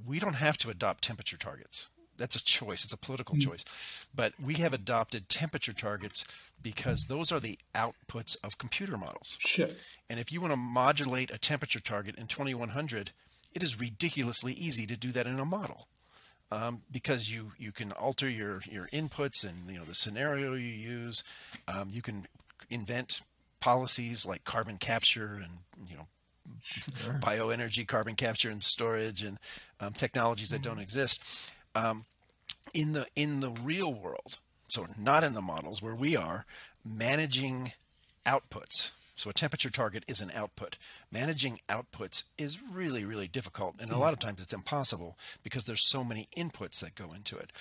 [0.03, 1.89] We don't have to adopt temperature targets.
[2.17, 2.83] That's a choice.
[2.83, 3.49] It's a political mm-hmm.
[3.49, 3.65] choice,
[4.13, 6.25] but we have adopted temperature targets
[6.61, 9.37] because those are the outputs of computer models.
[9.39, 9.67] Sure.
[10.09, 13.11] And if you want to modulate a temperature target in 2100,
[13.53, 15.87] it is ridiculously easy to do that in a model
[16.51, 20.67] um, because you you can alter your your inputs and you know the scenario you
[20.67, 21.23] use.
[21.67, 22.27] Um, you can
[22.69, 23.21] invent
[23.59, 26.07] policies like carbon capture and you know
[26.61, 27.19] sure.
[27.21, 29.37] bioenergy carbon capture and storage and
[29.79, 32.05] um, technologies that don't exist um,
[32.73, 34.39] in the in the real world.
[34.67, 36.45] So not in the models where we are
[36.83, 37.73] managing
[38.25, 40.77] outputs so a temperature target is an output.
[41.11, 43.75] Managing outputs is really, really difficult.
[43.79, 47.37] And a lot of times it's impossible because there's so many inputs that go into
[47.37, 47.51] it.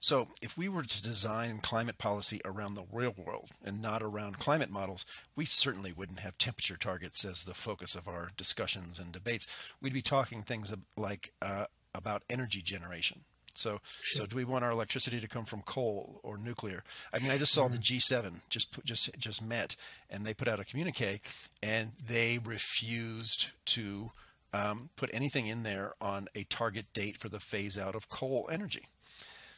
[0.00, 4.38] So if we were to design climate policy around the real world and not around
[4.38, 9.12] climate models, we certainly wouldn't have temperature targets as the focus of our discussions and
[9.12, 9.46] debates.
[9.80, 13.20] We'd be talking things like uh, about energy generation
[13.54, 14.22] so, sure.
[14.22, 16.82] so do we want our electricity to come from coal or nuclear?
[17.12, 18.26] I mean, I just saw the mm-hmm.
[18.26, 19.76] G7 just just just met,
[20.10, 21.20] and they put out a communique,
[21.62, 24.10] and they refused to
[24.52, 28.48] um, put anything in there on a target date for the phase out of coal
[28.50, 28.86] energy.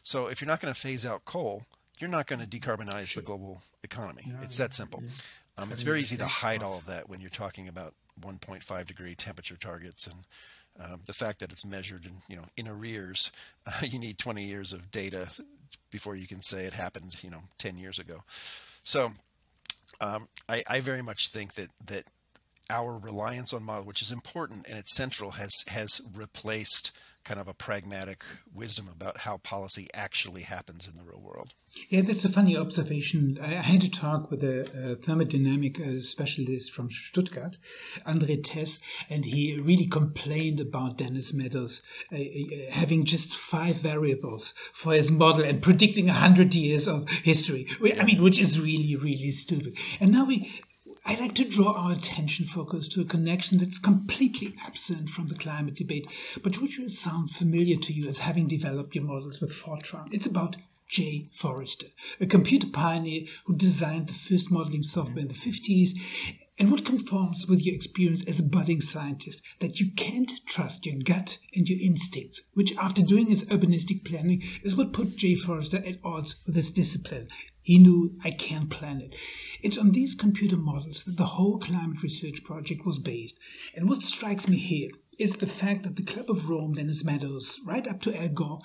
[0.02, 1.64] So, if you're not going to phase out coal,
[1.98, 3.22] you're not going to decarbonize sure.
[3.22, 4.24] the global economy.
[4.26, 5.02] Yeah, it's that simple.
[5.02, 5.12] Yeah.
[5.58, 9.14] Um, it's very easy to hide all of that when you're talking about 1.5 degree
[9.14, 10.24] temperature targets and
[10.80, 13.32] um, the fact that it's measured in you know in arrears,
[13.66, 15.28] uh, you need 20 years of data
[15.90, 18.22] before you can say it happened you know 10 years ago.
[18.84, 19.12] So
[20.00, 22.04] um, I, I, very much think that that
[22.68, 26.92] our reliance on model, which is important and it's central, has has replaced
[27.26, 28.22] kind of a pragmatic
[28.54, 31.52] wisdom about how policy actually happens in the real world.
[31.88, 33.36] Yeah, that's a funny observation.
[33.42, 34.60] I had to talk with a,
[34.92, 37.58] a thermodynamic uh, specialist from Stuttgart,
[38.06, 38.78] André Thess,
[39.10, 45.10] and he really complained about Dennis Meadows uh, uh, having just five variables for his
[45.10, 47.66] model and predicting a hundred years of history.
[47.98, 49.76] I mean, which is really, really stupid.
[49.98, 50.60] And now we
[51.08, 55.36] I like to draw our attention focus to a connection that's completely absent from the
[55.36, 56.08] climate debate,
[56.42, 60.08] but which will sound familiar to you as having developed your models with Fortran.
[60.10, 60.56] It's about
[60.88, 61.86] Jay Forrester,
[62.20, 65.90] a computer pioneer who designed the first modeling software in the 50s
[66.58, 70.98] and what conforms with your experience as a budding scientist that you can't trust your
[71.04, 75.82] gut and your instincts, which after doing his urbanistic planning is what put Jay Forrester
[75.84, 77.28] at odds with his discipline.
[77.60, 79.14] He knew I can't plan it.
[79.60, 83.38] It's on these computer models that the whole climate research project was based.
[83.74, 87.58] And what strikes me here is the fact that the Club of Rome, Dennis Meadows,
[87.64, 88.60] right up to Al Gore,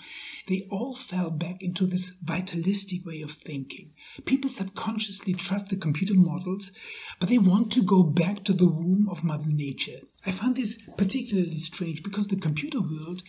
[0.48, 3.92] they all fell back into this vitalistic way of thinking.
[4.26, 6.74] People subconsciously trust the computer models,
[7.22, 10.02] but they want to go back to the womb of Mother Nature.
[10.26, 13.24] I find this particularly strange because the computer world,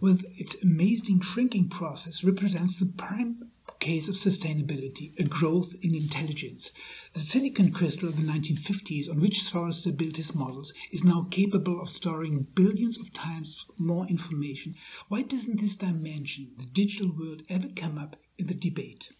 [0.00, 6.72] with its amazing shrinking process, represents the prime case of sustainability, a growth in intelligence.
[7.12, 11.80] The silicon crystal of the 1950s, on which Forrester built his models, is now capable
[11.80, 14.74] of storing billions of times more information.
[15.08, 19.12] Why doesn't this dimension, the digital world, ever come up in the debate?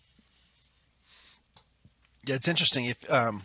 [2.25, 2.85] Yeah, it's interesting.
[2.85, 3.43] If um,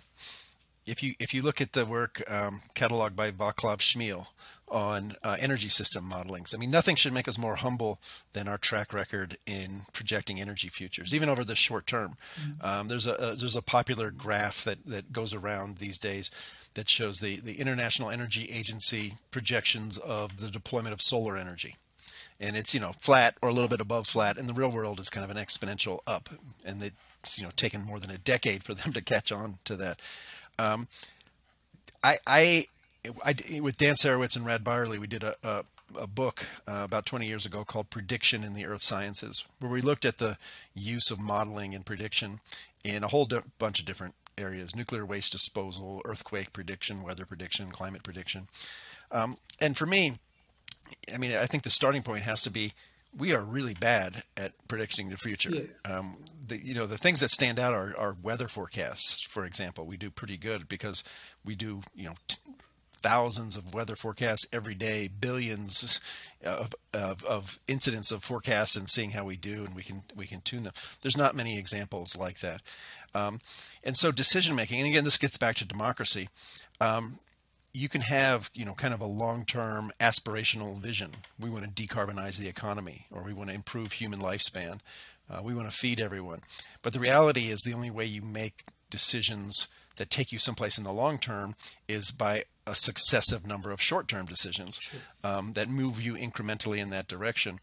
[0.86, 4.28] if you if you look at the work um, cataloged by Vaclav Smil
[4.74, 8.00] on uh, energy system modelings, I mean, nothing should make us more humble
[8.34, 12.18] than our track record in projecting energy futures, even over the short term.
[12.42, 12.66] Mm-hmm.
[12.66, 16.32] Um, there's a, a, there's a popular graph that that goes around these days
[16.74, 21.78] that shows the the International Energy Agency projections of the deployment of solar energy
[22.40, 25.00] and it's you know flat or a little bit above flat in the real world
[25.00, 26.30] is kind of an exponential up
[26.66, 29.76] and it's you know taken more than a decade for them to catch on to
[29.76, 30.00] that
[30.60, 30.88] um,
[32.04, 32.68] I, I,
[33.24, 35.66] I, with Dan Sarewitz and Rad Byerly, we did a, a,
[35.98, 39.82] a book uh, about 20 years ago called Prediction in the Earth Sciences, where we
[39.82, 40.38] looked at the
[40.74, 42.40] use of modeling and prediction
[42.84, 47.72] in a whole di- bunch of different areas nuclear waste disposal, earthquake prediction, weather prediction,
[47.72, 48.48] climate prediction.
[49.12, 50.18] Um, and for me,
[51.14, 52.74] I mean, I think the starting point has to be
[53.16, 55.52] we are really bad at predicting the future.
[55.52, 55.64] Yeah.
[55.86, 59.86] Um, the, you know, the things that stand out are, are, weather forecasts, for example.
[59.86, 61.04] We do pretty good because
[61.46, 62.38] we do, you know, t-
[63.04, 66.02] thousands of weather forecasts every day, billions
[66.44, 70.26] of, of, of, incidents of forecasts and seeing how we do, and we can we
[70.26, 70.74] can tune them.
[71.02, 72.62] There's not many examples like that.
[73.14, 73.40] Um,
[73.84, 76.30] and so decision making, and again, this gets back to democracy.
[76.82, 77.20] Um,
[77.74, 82.38] you can have you know kind of a long-term aspirational vision we want to decarbonize
[82.38, 84.80] the economy or we want to improve human lifespan
[85.30, 86.42] uh, we want to feed everyone
[86.84, 90.84] but the reality is the only way you make decisions that take you someplace in
[90.84, 91.56] the long term
[91.88, 94.80] is by a successive number of short-term decisions
[95.24, 97.60] um, that move you incrementally in that direction.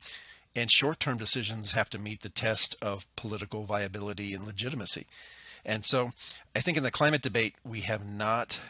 [0.55, 5.07] And short-term decisions have to meet the test of political viability and legitimacy.
[5.65, 6.11] And so
[6.55, 8.61] i think in the climate debate we have not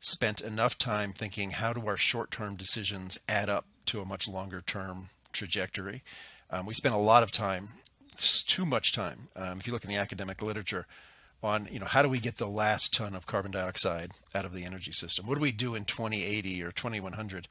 [0.00, 5.10] spent enough time thinking how do our short-term decisions add up to a much longer-term
[5.32, 6.02] trajectory.
[6.50, 7.68] Um, we spend a lot of time,
[8.16, 10.86] too much time, um, if you look in the academic literature,
[11.42, 14.52] on you know how do we get the last ton of carbon dioxide out of
[14.52, 15.26] the energy system?
[15.26, 17.48] What do we do in 2080 or 2100?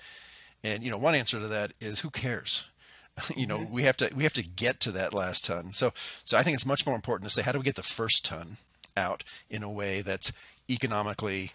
[0.63, 2.65] And you know one answer to that is who cares?
[3.35, 3.73] you know mm-hmm.
[3.73, 5.71] we have to we have to get to that last ton.
[5.71, 5.93] So
[6.25, 8.25] so I think it's much more important to say how do we get the first
[8.25, 8.57] ton
[8.95, 10.31] out in a way that's
[10.69, 11.51] economically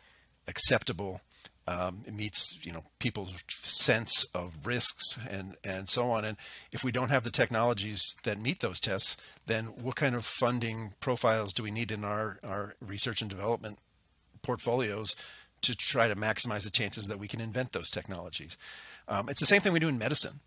[0.49, 1.21] acceptable.
[1.67, 6.25] Um, it meets you know people's sense of risks and and so on.
[6.25, 6.37] And
[6.73, 10.93] if we don't have the technologies that meet those tests, then what kind of funding
[11.01, 13.79] profiles do we need in our our research and development
[14.43, 15.17] portfolios
[15.63, 18.59] to try to maximize the chances that we can invent those technologies?
[19.09, 20.41] Um, it's the same thing we do in medicine.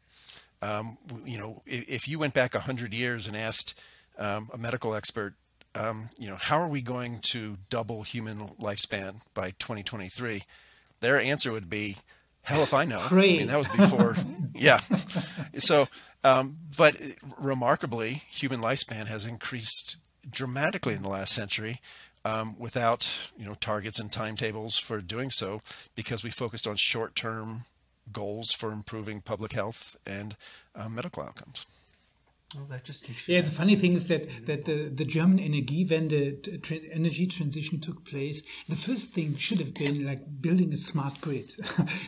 [0.61, 3.79] Um, you know, if, if, you went back hundred years and asked
[4.17, 5.35] um, a medical expert
[5.77, 10.43] um, you know, how are we going to double human lifespan by 2023?
[10.99, 11.97] Their answer would be,
[12.41, 13.05] hell if I know.
[13.37, 14.15] I mean, that was before,
[14.53, 14.79] yeah.
[15.57, 15.87] So,
[16.23, 16.95] um, but
[17.37, 19.97] remarkably, human lifespan has increased
[20.29, 21.81] dramatically in the last century.
[22.25, 25.61] Um, without you know targets and timetables for doing so,
[25.95, 27.63] because we focused on short-term
[28.11, 30.35] goals for improving public health and
[30.75, 31.65] uh, medical outcomes.
[32.55, 36.63] Oh, that just takes yeah, the funny thing is that that the, the German Energiewende
[36.63, 38.41] tra- energy transition took place.
[38.69, 41.51] The first thing should have been like building a smart grid.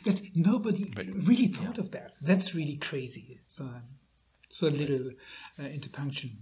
[0.05, 1.83] that nobody really thought yeah.
[1.83, 2.13] of that.
[2.21, 3.41] That's really crazy.
[3.49, 3.69] So,
[4.47, 5.11] so a little
[5.59, 6.37] uh, interpunction.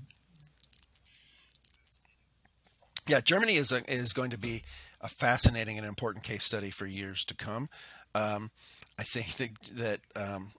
[3.08, 4.62] Yeah, Germany is a, is going to be
[5.02, 7.70] a fascinating and important case study for years to come.
[8.14, 8.52] Um,
[9.00, 10.52] I think that, that um,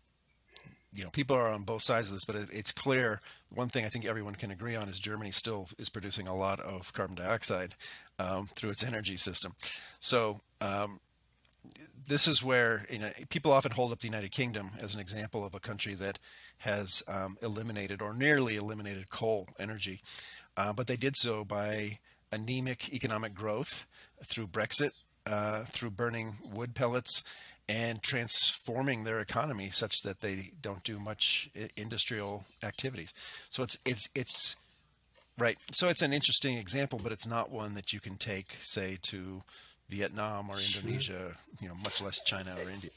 [0.92, 3.20] you know, people are on both sides of this, but it's clear
[3.54, 6.60] one thing I think everyone can agree on is Germany still is producing a lot
[6.60, 7.74] of carbon dioxide
[8.18, 9.54] um, through its energy system.
[10.00, 11.00] So um,
[12.06, 15.44] this is where you know people often hold up the United Kingdom as an example
[15.44, 16.18] of a country that
[16.58, 20.00] has um, eliminated or nearly eliminated coal energy,
[20.56, 21.98] uh, but they did so by
[22.32, 23.86] anemic economic growth
[24.24, 24.90] through Brexit,
[25.26, 27.22] uh, through burning wood pellets
[27.68, 33.12] and transforming their economy such that they don't do much industrial activities.
[33.50, 34.56] So it's it's it's
[35.36, 35.58] right.
[35.70, 39.42] So it's an interesting example, but it's not one that you can take, say, to
[39.88, 41.36] Vietnam or Indonesia.
[41.60, 42.90] You know, much less China or India.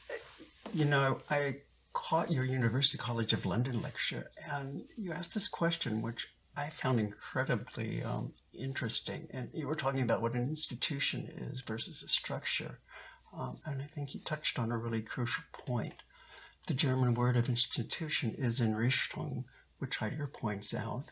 [0.73, 1.57] You know, I
[1.93, 6.99] caught your University College of London lecture, and you asked this question, which I found
[6.99, 9.27] incredibly um, interesting.
[9.31, 12.79] And you were talking about what an institution is versus a structure.
[13.37, 16.03] Um, and I think he touched on a really crucial point.
[16.67, 19.45] The German word of institution is Einrichtung,
[19.79, 21.05] which Heidegger points out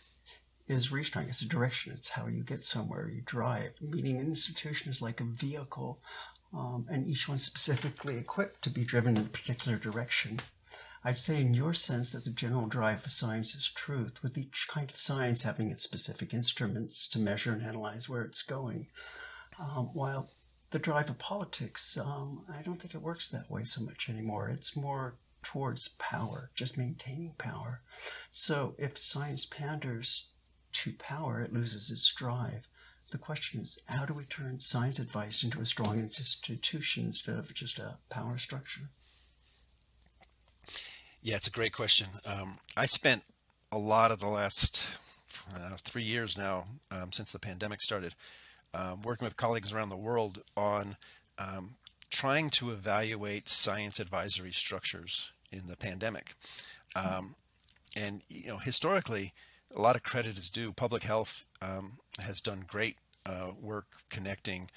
[0.68, 1.28] is Richtung.
[1.28, 1.92] It's a direction.
[1.94, 3.10] It's how you get somewhere.
[3.10, 3.74] You drive.
[3.82, 6.00] Meaning an institution is like a vehicle,
[6.54, 10.40] um, and each one specifically equipped to be driven in a particular direction.
[11.04, 14.68] I'd say, in your sense, that the general drive for science is truth, with each
[14.70, 18.88] kind of science having its specific instruments to measure and analyze where it's going.
[19.60, 20.30] Um, while
[20.72, 24.50] the drive of politics, um, I don't think it works that way so much anymore.
[24.50, 27.82] It's more towards power, just maintaining power.
[28.32, 30.30] So if science panders
[30.74, 32.68] to power, it loses its drive.
[33.12, 37.54] The question is, how do we turn science advice into a strong institution instead of
[37.56, 38.90] just a power structure?
[41.22, 42.08] Yeah, it's a great question.
[42.26, 43.24] Um, I spent
[43.72, 44.88] a lot of the last
[45.54, 48.14] uh, three years now, um, since the pandemic started,
[48.74, 50.98] um, working with colleagues around the world on
[51.38, 51.76] um,
[52.10, 56.36] trying to evaluate science advisory structures in the pandemic.
[56.96, 57.36] Um,
[57.96, 59.34] and you know, historically,
[59.76, 60.72] a lot of credit is due.
[60.74, 64.70] Public health um, has done great uh, work connecting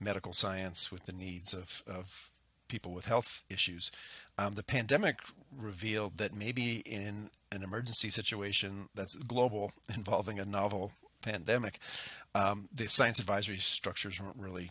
[0.00, 2.30] medical science with the needs of, of
[2.68, 3.90] people with health issues.
[4.38, 5.20] Um, the pandemic
[5.54, 10.92] revealed that maybe in an emergency situation that's global involving a novel
[11.30, 11.78] pandemic,
[12.34, 14.70] um, the science advisory structures weren't really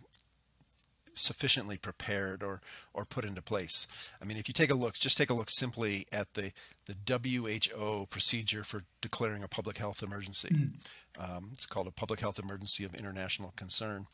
[1.17, 2.61] sufficiently prepared or
[2.93, 3.87] or put into place.
[4.21, 6.51] I mean, if you take a look, just take a look simply at the
[6.85, 10.49] the WHO procedure for declaring a public health emergency.
[10.49, 10.71] Mm.
[11.19, 14.05] Um, it's called a public health emergency of international concern.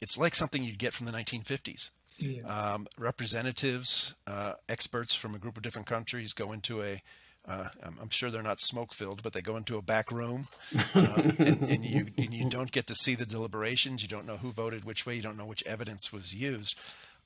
[0.00, 1.90] It's like something you'd get from the 1950s.
[2.18, 2.42] Yeah.
[2.42, 7.02] Um, representatives, uh, experts from a group of different countries go into a
[7.48, 10.48] uh, I'm, I'm, sure they're not smoke filled, but they go into a back room,
[10.94, 14.02] uh, and, and, you and you don't get to see the deliberations.
[14.02, 15.14] You don't know who voted which way.
[15.14, 16.76] You don't know which evidence was used,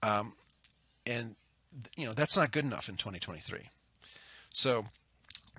[0.03, 0.35] um,
[1.07, 1.37] and
[1.97, 3.71] you know that's not good enough in 2023.
[4.53, 4.87] So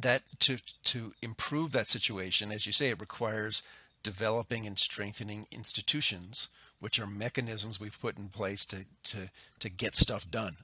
[0.01, 3.63] that to to improve that situation, as you say, it requires
[4.03, 6.49] developing and strengthening institutions,
[6.79, 10.57] which are mechanisms we've put in place to to to get stuff done.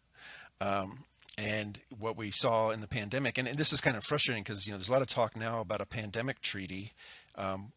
[0.61, 1.05] Um,
[1.37, 4.65] and what we saw in the pandemic, and, and this is kind of frustrating because
[4.65, 6.93] you know there's a lot of talk now about a pandemic treaty
[7.35, 7.71] um,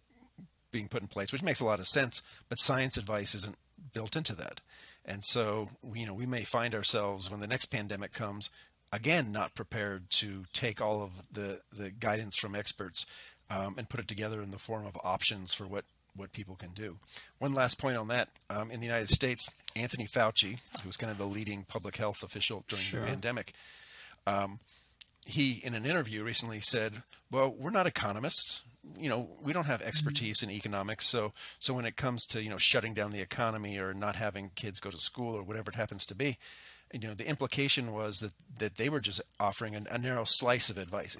[0.71, 3.57] being put in place, which makes a lot of sense, but science advice isn't
[3.93, 4.61] built into that,
[5.05, 8.49] and so you know we may find ourselves when the next pandemic comes
[8.93, 13.05] again not prepared to take all of the the guidance from experts
[13.51, 15.85] um, and put it together in the form of options for what
[16.15, 16.99] what people can do.
[17.39, 21.11] One last point on that: um, in the United States, Anthony Fauci, who was kind
[21.11, 23.01] of the leading public health official during sure.
[23.01, 23.53] the pandemic,
[24.27, 24.61] um,
[25.27, 28.63] he in an interview recently said, "Well, we're not economists.
[28.99, 30.51] You know, we don't have expertise mm-hmm.
[30.51, 31.07] in economics.
[31.07, 34.51] So, so when it comes to you know shutting down the economy or not having
[34.55, 36.39] kids go to school or whatever it happens to be."
[36.93, 40.71] You know, the implication was that, that they were just offering a, a narrow slice
[40.71, 41.17] of advice,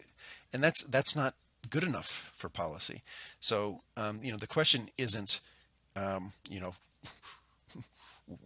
[0.53, 1.35] and that's that's not
[1.69, 3.03] good enough for policy.
[3.41, 5.41] So, um, you know, the question isn't,
[5.97, 6.73] um, you know,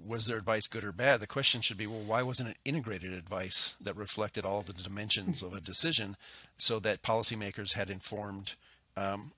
[0.07, 1.21] was their advice good or bad?
[1.21, 5.43] The question should be, well, why wasn't it integrated advice that reflected all the dimensions
[5.43, 6.17] of a decision
[6.57, 8.55] so that policymakers had informed
[8.97, 9.33] um,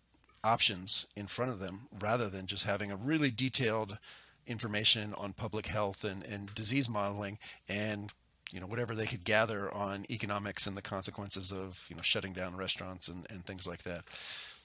[0.44, 3.98] options in front of them rather than just having a really detailed
[4.46, 8.12] information on public health and, and disease modeling and
[8.52, 12.32] you know whatever they could gather on economics and the consequences of you know shutting
[12.32, 14.04] down restaurants and, and things like that.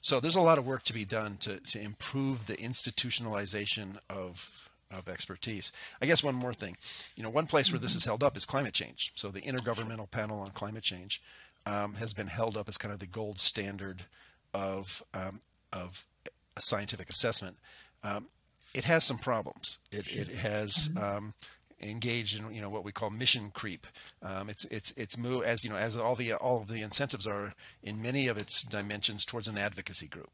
[0.01, 4.69] So there's a lot of work to be done to, to improve the institutionalization of
[4.91, 5.71] of expertise.
[6.01, 6.75] I guess one more thing,
[7.15, 9.13] you know, one place where this is held up is climate change.
[9.15, 11.21] So the Intergovernmental Panel on Climate Change
[11.65, 14.03] um, has been held up as kind of the gold standard
[14.53, 16.05] of um, of
[16.57, 17.57] scientific assessment.
[18.03, 18.27] Um,
[18.73, 19.77] it has some problems.
[19.91, 21.33] It, it has um,
[21.81, 23.87] engaged in you know what we call mission creep.
[24.21, 27.27] Um, it's it's it's move as you know as all the all of the incentives
[27.27, 27.53] are
[27.83, 30.31] in many of its dimensions towards an advocacy group,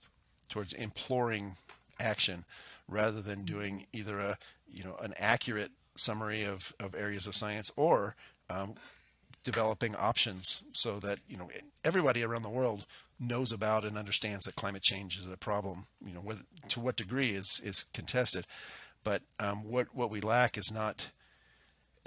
[0.49, 1.55] towards imploring
[1.99, 2.45] action,
[2.87, 4.37] rather than doing either a
[4.71, 8.15] you know an accurate summary of, of areas of science or
[8.49, 8.75] um,
[9.43, 11.49] developing options so that you know
[11.83, 12.85] everybody around the world
[13.19, 15.85] knows about and understands that climate change is a problem.
[16.05, 18.45] You know, with, to what degree is is contested,
[19.03, 21.09] but um, what what we lack is not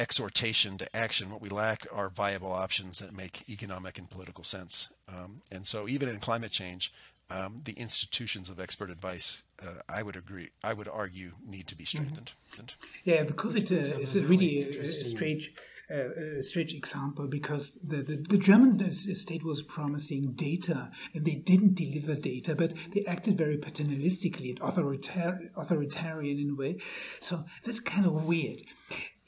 [0.01, 1.31] exhortation to action.
[1.31, 4.93] What we lack are viable options that make economic and political sense.
[5.09, 6.93] Um, and so, even in climate change,
[7.31, 11.77] um, the institutions of expert advice, uh, I would agree, I would argue, need to
[11.77, 11.99] be mm-hmm.
[11.99, 12.33] strengthened.
[12.53, 13.11] Mm-hmm.
[13.11, 15.53] Yeah, the COVID uh, is a really a, a strange.
[15.93, 21.35] Uh, a strange example because the, the, the, German state was promising data and they
[21.35, 26.79] didn't deliver data, but they acted very paternalistically and authoritar- authoritarian in a way.
[27.19, 28.63] So that's kind of weird.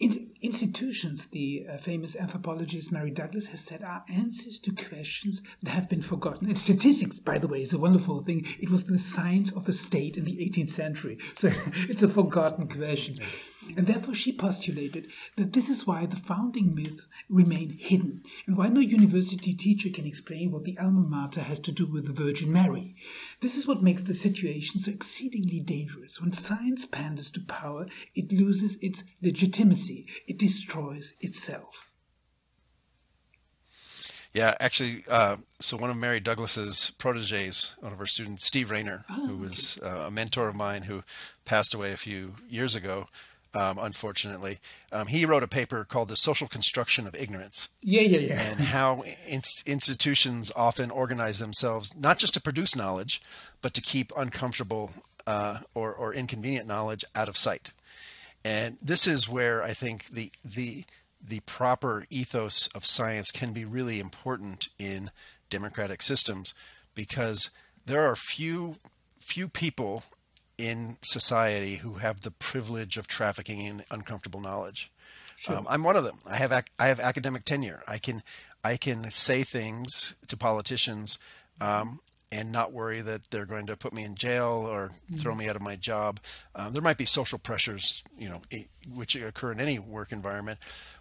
[0.03, 5.71] In institutions, the uh, famous anthropologist Mary Douglas has said, are answers to questions that
[5.71, 6.49] have been forgotten.
[6.49, 8.45] And statistics, by the way, is a wonderful thing.
[8.59, 11.19] It was the science of the state in the 18th century.
[11.37, 11.53] So
[11.89, 13.15] it's a forgotten question.
[13.77, 18.67] And therefore she postulated that this is why the founding myths remain hidden, and why
[18.67, 22.53] no university teacher can explain what the alma mater has to do with the Virgin
[22.53, 22.97] Mary.
[23.43, 26.21] This is what makes the situation so exceedingly dangerous.
[26.21, 31.91] When science panders to power, it loses its legitimacy, it destroys itself.
[34.33, 39.05] Yeah, actually, uh, so one of Mary Douglas's proteges, one of her students, Steve Rayner,
[39.11, 41.03] oh, who was uh, a mentor of mine who
[41.45, 43.09] passed away a few years ago,
[43.55, 48.19] um, unfortunately, um, he wrote a paper called "The Social Construction of Ignorance." Yeah, yeah,
[48.19, 48.41] yeah.
[48.41, 53.21] And how in- institutions often organize themselves not just to produce knowledge,
[53.61, 54.93] but to keep uncomfortable
[55.27, 57.73] uh, or, or inconvenient knowledge out of sight.
[58.45, 60.85] And this is where I think the the
[61.25, 65.11] the proper ethos of science can be really important in
[65.51, 66.55] democratic systems
[66.95, 67.51] because
[67.87, 68.77] there are few
[69.19, 70.03] few people
[70.63, 74.93] in society who have the privilege of trafficking in uncomfortable knowledge.
[75.37, 75.57] Sure.
[75.57, 76.19] Um, I'm one of them.
[76.25, 77.83] I have ac- I have academic tenure.
[77.89, 78.23] I can
[78.63, 81.19] I can say things to politicians
[81.61, 81.99] um,
[82.31, 85.57] and not worry that they're going to put me in jail or throw me out
[85.57, 86.21] of my job.
[86.55, 88.43] Um, there might be social pressures, you know,
[88.89, 90.61] which occur in any work environment,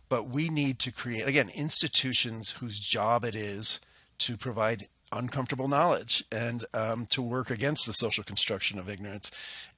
[0.10, 3.80] but we need to create again institutions whose job it is
[4.18, 9.32] to provide uncomfortable knowledge and um, to work against the social construction of ignorance.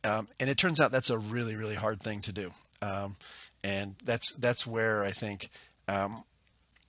[0.03, 2.51] Um, and it turns out that's a really, really hard thing to do.
[2.81, 3.15] Um,
[3.63, 5.49] and that's that's where I think
[5.87, 6.23] um,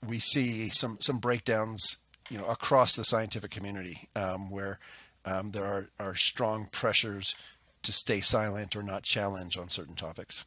[0.06, 1.98] we see some some breakdowns
[2.30, 4.78] you know across the scientific community um, where
[5.24, 7.34] um, there are, are strong pressures
[7.82, 10.44] to stay silent or not challenge on certain topics.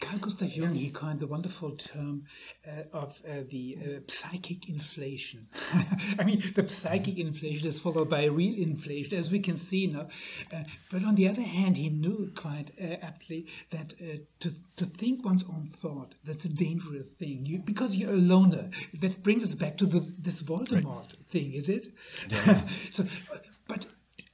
[0.00, 2.24] Carl Gustav Jung, he coined the wonderful term
[2.66, 5.48] uh, of uh, the uh, psychic inflation.
[6.18, 10.08] I mean, the psychic inflation is followed by real inflation, as we can see now.
[10.54, 14.84] Uh, but on the other hand, he knew quite uh, aptly that uh, to, to
[14.84, 17.44] think one's own thought, that's a dangerous thing.
[17.44, 18.70] You, because you're a loner.
[19.00, 21.16] That brings us back to the, this Voldemort right.
[21.30, 21.88] thing, is it?
[22.28, 22.60] Yeah.
[22.90, 23.04] so,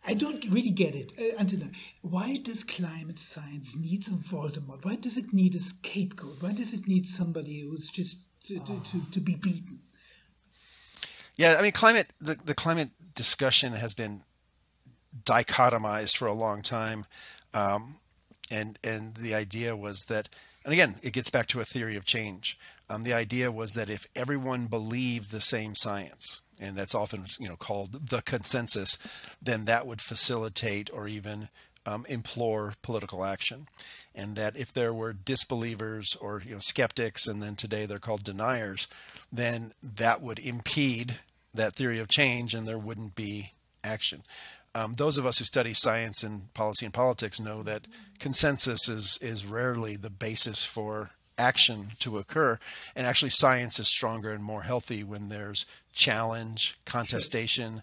[0.07, 1.45] I don't really get it, uh.
[2.03, 4.85] Why does climate science need a Voldemort?
[4.85, 6.43] Why does it need a scapegoat?
[6.43, 9.81] Why does it need somebody who's just to, to, to, to be beaten?
[11.37, 14.21] Yeah, I mean, climate the, the climate discussion has been
[15.25, 17.07] dichotomized for a long time,
[17.53, 17.97] um,
[18.51, 20.29] and and the idea was that,
[20.65, 22.59] and again, it gets back to a theory of change.
[22.89, 27.49] Um, the idea was that if everyone believed the same science, and that's often you
[27.49, 28.99] know called the consensus,
[29.41, 31.49] then that would facilitate or even
[31.87, 33.67] um, implore political action.
[34.15, 38.25] And that if there were disbelievers or you know skeptics, and then today they're called
[38.25, 38.87] deniers,
[39.33, 41.19] then that would impede
[41.53, 43.53] that theory of change, and there wouldn't be
[43.83, 44.23] action.
[44.75, 47.87] Um, those of us who study science and policy and politics know that
[48.19, 52.59] consensus is is rarely the basis for action to occur.
[52.95, 57.83] And actually, science is stronger and more healthy when there's challenge, contestation,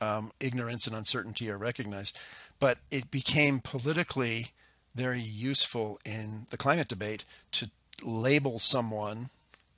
[0.00, 2.16] um, ignorance, and uncertainty are recognized.
[2.58, 4.48] But it became politically
[4.94, 7.70] very useful in the climate debate to
[8.02, 9.30] label someone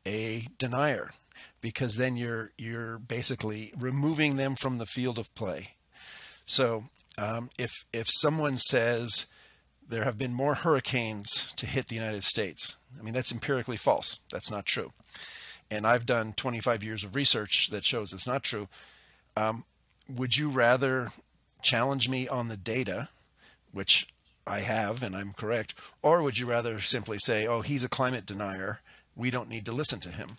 [0.06, 1.10] a denier
[1.60, 5.72] because then you're you're basically removing them from the field of play.
[6.46, 6.84] So
[7.18, 9.26] um, if if someone says
[9.91, 12.76] there have been more hurricanes to hit the United States.
[12.99, 14.20] I mean, that's empirically false.
[14.30, 14.93] That's not true.
[15.70, 18.68] And I've done 25 years of research that shows it's not true.
[19.36, 19.64] Um,
[20.09, 21.09] would you rather
[21.62, 23.09] challenge me on the data,
[23.72, 24.09] which
[24.47, 28.26] I have and I'm correct, or would you rather simply say, oh, he's a climate
[28.26, 28.80] denier?
[29.14, 30.36] We don't need to listen to him.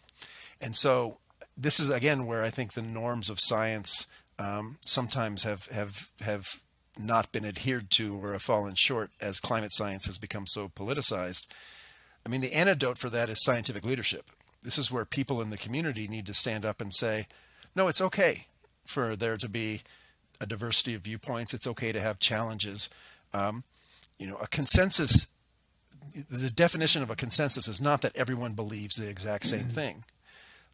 [0.59, 1.17] And so
[1.57, 4.07] this is again where I think the norms of science
[4.39, 6.61] um, sometimes have have have
[6.97, 11.47] not been adhered to or have fallen short as climate science has become so politicized.
[12.25, 14.29] I mean, the antidote for that is scientific leadership.
[14.61, 17.27] This is where people in the community need to stand up and say,
[17.75, 18.47] no, it's okay
[18.85, 19.81] for there to be
[20.39, 21.53] a diversity of viewpoints.
[21.53, 22.89] It's okay to have challenges.
[23.33, 23.63] Um,
[24.19, 25.27] you know, a consensus,
[26.29, 29.69] the definition of a consensus is not that everyone believes the exact same mm-hmm.
[29.69, 30.03] thing.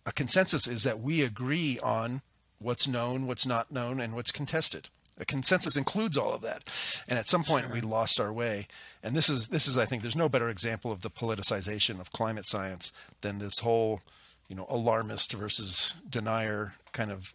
[0.05, 2.22] A consensus is that we agree on
[2.59, 4.89] what's known, what's not known, and what's contested.
[5.20, 6.63] A consensus includes all of that,
[7.07, 8.68] and at some point we lost our way.
[9.01, 12.11] And this is this is I think there's no better example of the politicization of
[12.11, 12.91] climate science
[13.22, 14.01] than this whole,
[14.47, 17.34] you know, alarmist versus denier kind of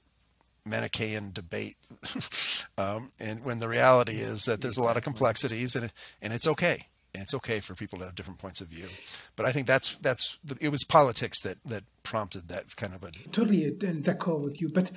[0.65, 1.77] Manichaean debate.
[2.79, 6.47] um, and when the reality is that there's a lot of complexities, and and it's
[6.47, 8.89] okay, and it's okay for people to have different points of view.
[9.37, 13.11] But I think that's that's it was politics that that prompted that kind of a
[13.33, 14.69] totally d'accord with you.
[14.69, 14.91] But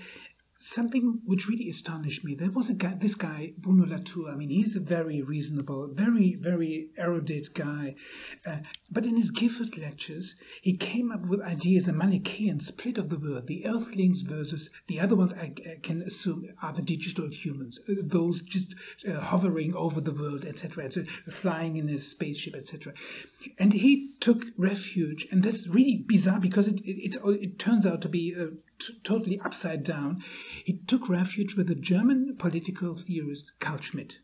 [0.65, 2.33] something which really astonished me.
[2.33, 4.29] There was a guy, this guy, Bruno Latour.
[4.29, 7.95] I mean, he's a very reasonable, very, very erudite guy.
[8.47, 8.57] Uh,
[8.91, 13.19] but in his Gifford lectures, he came up with ideas, a Manichaean split of the
[13.19, 17.79] world, the Earthlings versus the other ones I, I can assume are the digital humans,
[17.87, 18.73] uh, those just
[19.07, 20.97] uh, hovering over the world, etc., et
[21.31, 22.93] flying in a spaceship, etc.
[23.59, 28.01] And he took refuge, and that's really bizarre because it, it, it, it turns out
[28.01, 28.47] to be uh,
[28.79, 30.23] t- totally upside down.
[30.63, 34.19] He took refuge with the German political theorist Carl Schmitt.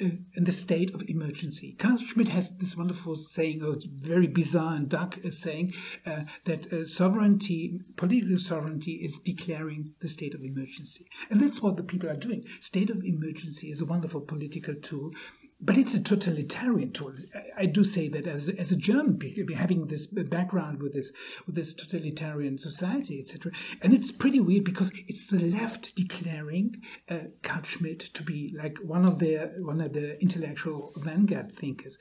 [0.00, 1.74] Uh, in the state of emergency.
[1.78, 5.74] Carl Schmitt has this wonderful saying, a very bizarre and dark uh, saying,
[6.06, 11.04] uh, that uh, sovereignty, political sovereignty, is declaring the state of emergency.
[11.28, 12.46] And that's what the people are doing.
[12.60, 15.12] State of emergency is a wonderful political tool
[15.58, 17.14] but it's a totalitarian tool.
[17.56, 19.18] I, do say that as, as a German,
[19.54, 21.10] having this background with this
[21.46, 23.52] with this totalitarian society, etc.
[23.80, 28.76] And it's pretty weird because it's the left declaring uh, Carl Schmitt to be like
[28.78, 31.98] one of their one of the intellectual vanguard thinkers.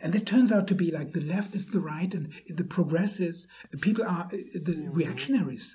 [0.00, 3.46] And that turns out to be like the left is the right and the progressives,
[3.82, 5.74] people are uh, the reactionaries.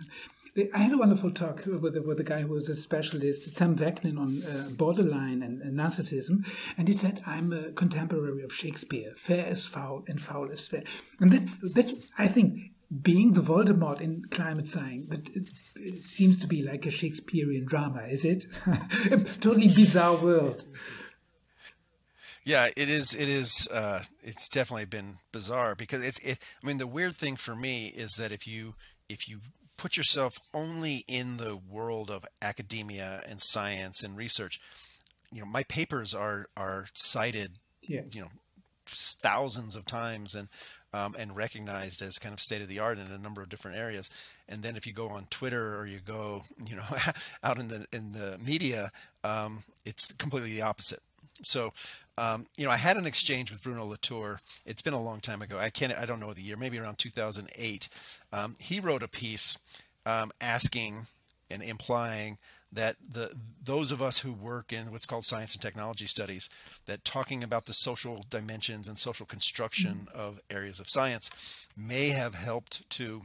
[0.74, 3.78] I had a wonderful talk with a, with a guy who was a specialist, Sam
[3.78, 6.46] Vaknin, on uh, borderline and, and, narcissism,
[6.78, 9.14] and he said, "I'm a contemporary of Shakespeare.
[9.16, 10.84] Fair is foul, and foul is fair."
[11.22, 12.72] And that, that I think,
[13.02, 15.48] being the Voldemort in climate science, that it,
[15.78, 18.46] it seems to be like a Shakespearean drama, is it?
[19.12, 20.66] a totally bizarre world.
[22.44, 23.14] Yeah, it is.
[23.14, 23.70] It is.
[23.70, 26.20] Uh, it's definitely been bizarre because it's.
[26.20, 28.76] It, I mean, the weird thing for me is that if you
[29.08, 29.40] if you
[29.82, 34.62] put yourself only in the world of academia and science and research,
[35.32, 38.02] you know, my papers are are cited, yeah.
[38.12, 38.30] you know,
[38.86, 40.50] thousands of times and
[40.94, 43.76] um, and recognized as kind of state of the art in a number of different
[43.76, 44.08] areas.
[44.48, 46.86] And then if you go on Twitter or you go, you know,
[47.44, 48.92] out in the in the media,
[49.24, 51.02] um, it's completely the opposite.
[51.44, 51.74] So
[52.18, 54.42] um, you know, I had an exchange with Bruno Latour.
[54.66, 55.58] It's been a long time ago.
[55.58, 57.90] I can't, I don't know the year, maybe around 2008.
[58.32, 59.58] Um, he wrote a piece
[60.06, 61.08] um, asking
[61.50, 62.38] and implying
[62.74, 66.50] that the those of us who work in what's called science and technology studies,
[66.86, 70.20] that talking about the social dimensions and social construction mm-hmm.
[70.20, 73.24] of areas of science may have helped to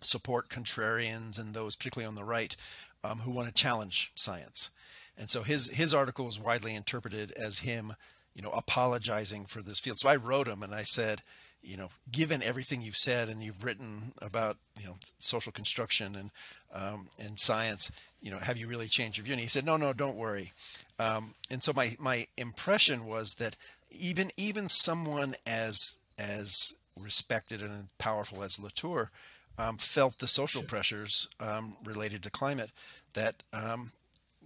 [0.00, 2.56] support contrarians and those particularly on the right
[3.04, 4.70] um, who want to challenge science.
[5.18, 7.94] And so his his article was widely interpreted as him
[8.38, 9.98] you know, apologizing for this field.
[9.98, 11.22] So I wrote him and I said,
[11.60, 16.30] you know, given everything you've said and you've written about, you know, social construction and
[16.72, 17.90] um, and science,
[18.20, 19.32] you know, have you really changed your view?
[19.32, 20.52] And he said, no, no, don't worry.
[21.00, 23.56] Um, and so my my impression was that
[23.90, 29.10] even even someone as as respected and powerful as Latour
[29.58, 32.70] um, felt the social pressures um, related to climate
[33.14, 33.90] that um,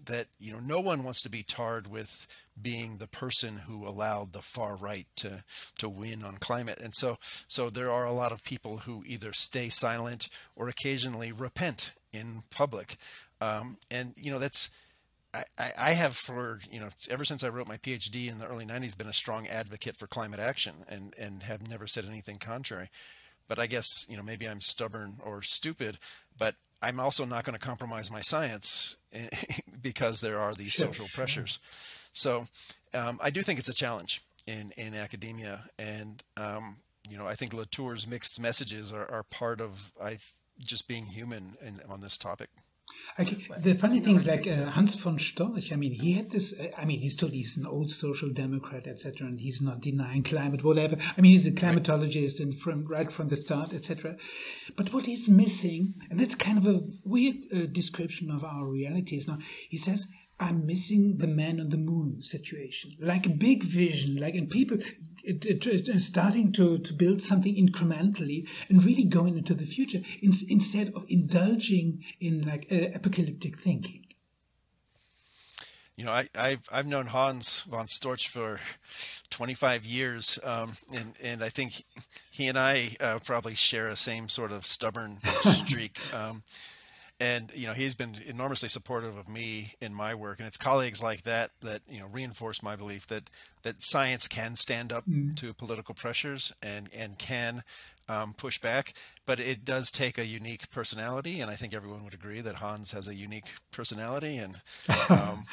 [0.07, 2.27] that you know no one wants to be tarred with
[2.61, 5.45] being the person who allowed the far right to
[5.79, 6.79] to win on climate.
[6.81, 11.33] And so so there are a lot of people who either stay silent or occasionally
[11.33, 12.97] repent in public.
[13.41, 14.71] Um, and you know that's
[15.35, 18.67] I, I have for you know ever since I wrote my PhD in the early
[18.67, 22.91] 90s been a strong advocate for climate action and and have never said anything contrary.
[23.49, 25.99] But I guess you know maybe I'm stubborn or stupid
[26.37, 28.97] but I'm also not going to compromise my science
[29.83, 31.59] because there are these sure, social pressures.
[32.13, 32.47] So
[32.93, 35.65] um, I do think it's a challenge in, in academia.
[35.79, 36.79] And, um,
[37.09, 40.19] you know, I think Latour's mixed messages are, are part of I,
[40.59, 42.51] just being human in, on this topic.
[43.21, 43.37] Okay.
[43.59, 45.71] The funny thing is, like uh, Hans von Storch.
[45.71, 46.55] I mean, he had this.
[46.59, 50.23] Uh, I mean, he's told he's an old social democrat, etc., and he's not denying
[50.23, 50.97] climate, whatever.
[51.17, 54.17] I mean, he's a climatologist, and from right from the start, etc.
[54.77, 59.29] But what he's missing, and that's kind of a weird uh, description of our realities
[59.29, 59.39] now.
[59.69, 60.07] He says
[60.43, 64.79] I'm missing the man on the moon situation, like a big vision, like and people
[65.23, 70.01] it, it, it, starting to, to build something incrementally and really going into the future
[70.21, 74.05] in, instead of indulging in like uh, apocalyptic thinking.
[75.95, 78.59] You know, I, I've I've known Hans von Storch for
[79.31, 81.85] 25 years, um, and and I think
[82.33, 85.19] he and I uh, probably share a same sort of stubborn
[85.53, 86.01] streak.
[86.13, 86.43] Um,
[87.23, 90.41] and you know he's been enormously supportive of me in my work.
[90.41, 93.31] And it's colleagues like that that you know reinforce my belief that
[93.63, 95.37] that science can stand up mm.
[95.37, 97.63] to political pressures and and can
[98.09, 98.95] um, push back.
[99.25, 101.41] But it does take a unique personality.
[101.41, 104.37] And i think everyone would agree that hans has a unique personality.
[104.37, 104.61] And
[105.09, 105.45] um,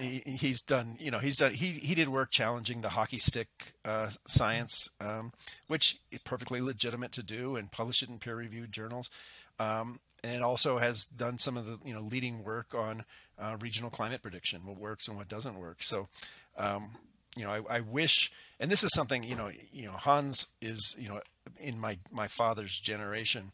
[0.00, 3.74] he, he's done you know he's done he, he did work challenging the hockey stick
[3.84, 5.32] uh, science um,
[5.66, 9.10] which is perfectly legitimate to do and publish it in peer reviewed journals
[9.58, 13.04] um, and also has done some of the you know leading work on
[13.38, 15.82] uh, regional climate prediction, what works and what doesn't work.
[15.82, 16.08] So,
[16.56, 16.88] um,
[17.36, 18.30] you know, I, I, wish,
[18.60, 21.20] and this is something you know, you know, Hans is you know
[21.60, 23.52] in my my father's generation,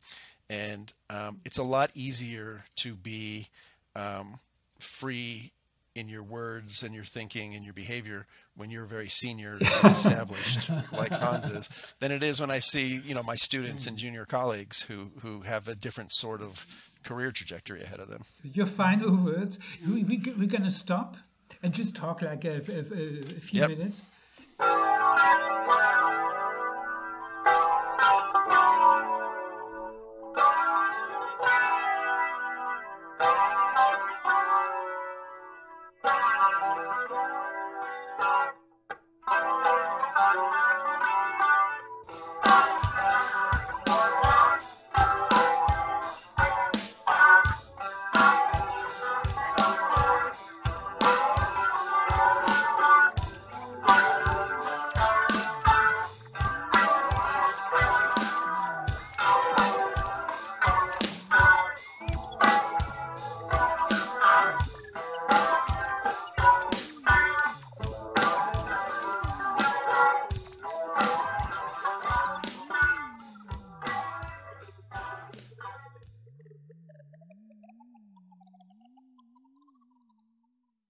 [0.49, 3.49] and um, it's a lot easier to be
[3.97, 4.39] um,
[4.79, 5.53] free
[5.95, 8.27] in your words and your thinking and your behavior
[8.57, 11.69] when you're very senior and established like Hans is
[11.99, 15.41] than it is when I see you know my students and junior colleagues who who
[15.43, 18.23] have a different sort of career trajectory ahead of them.
[18.43, 19.59] Your final words.
[19.87, 21.17] We, we, we're going to stop
[21.63, 23.71] and just talk like a, a, a few yep.
[23.71, 24.03] minutes.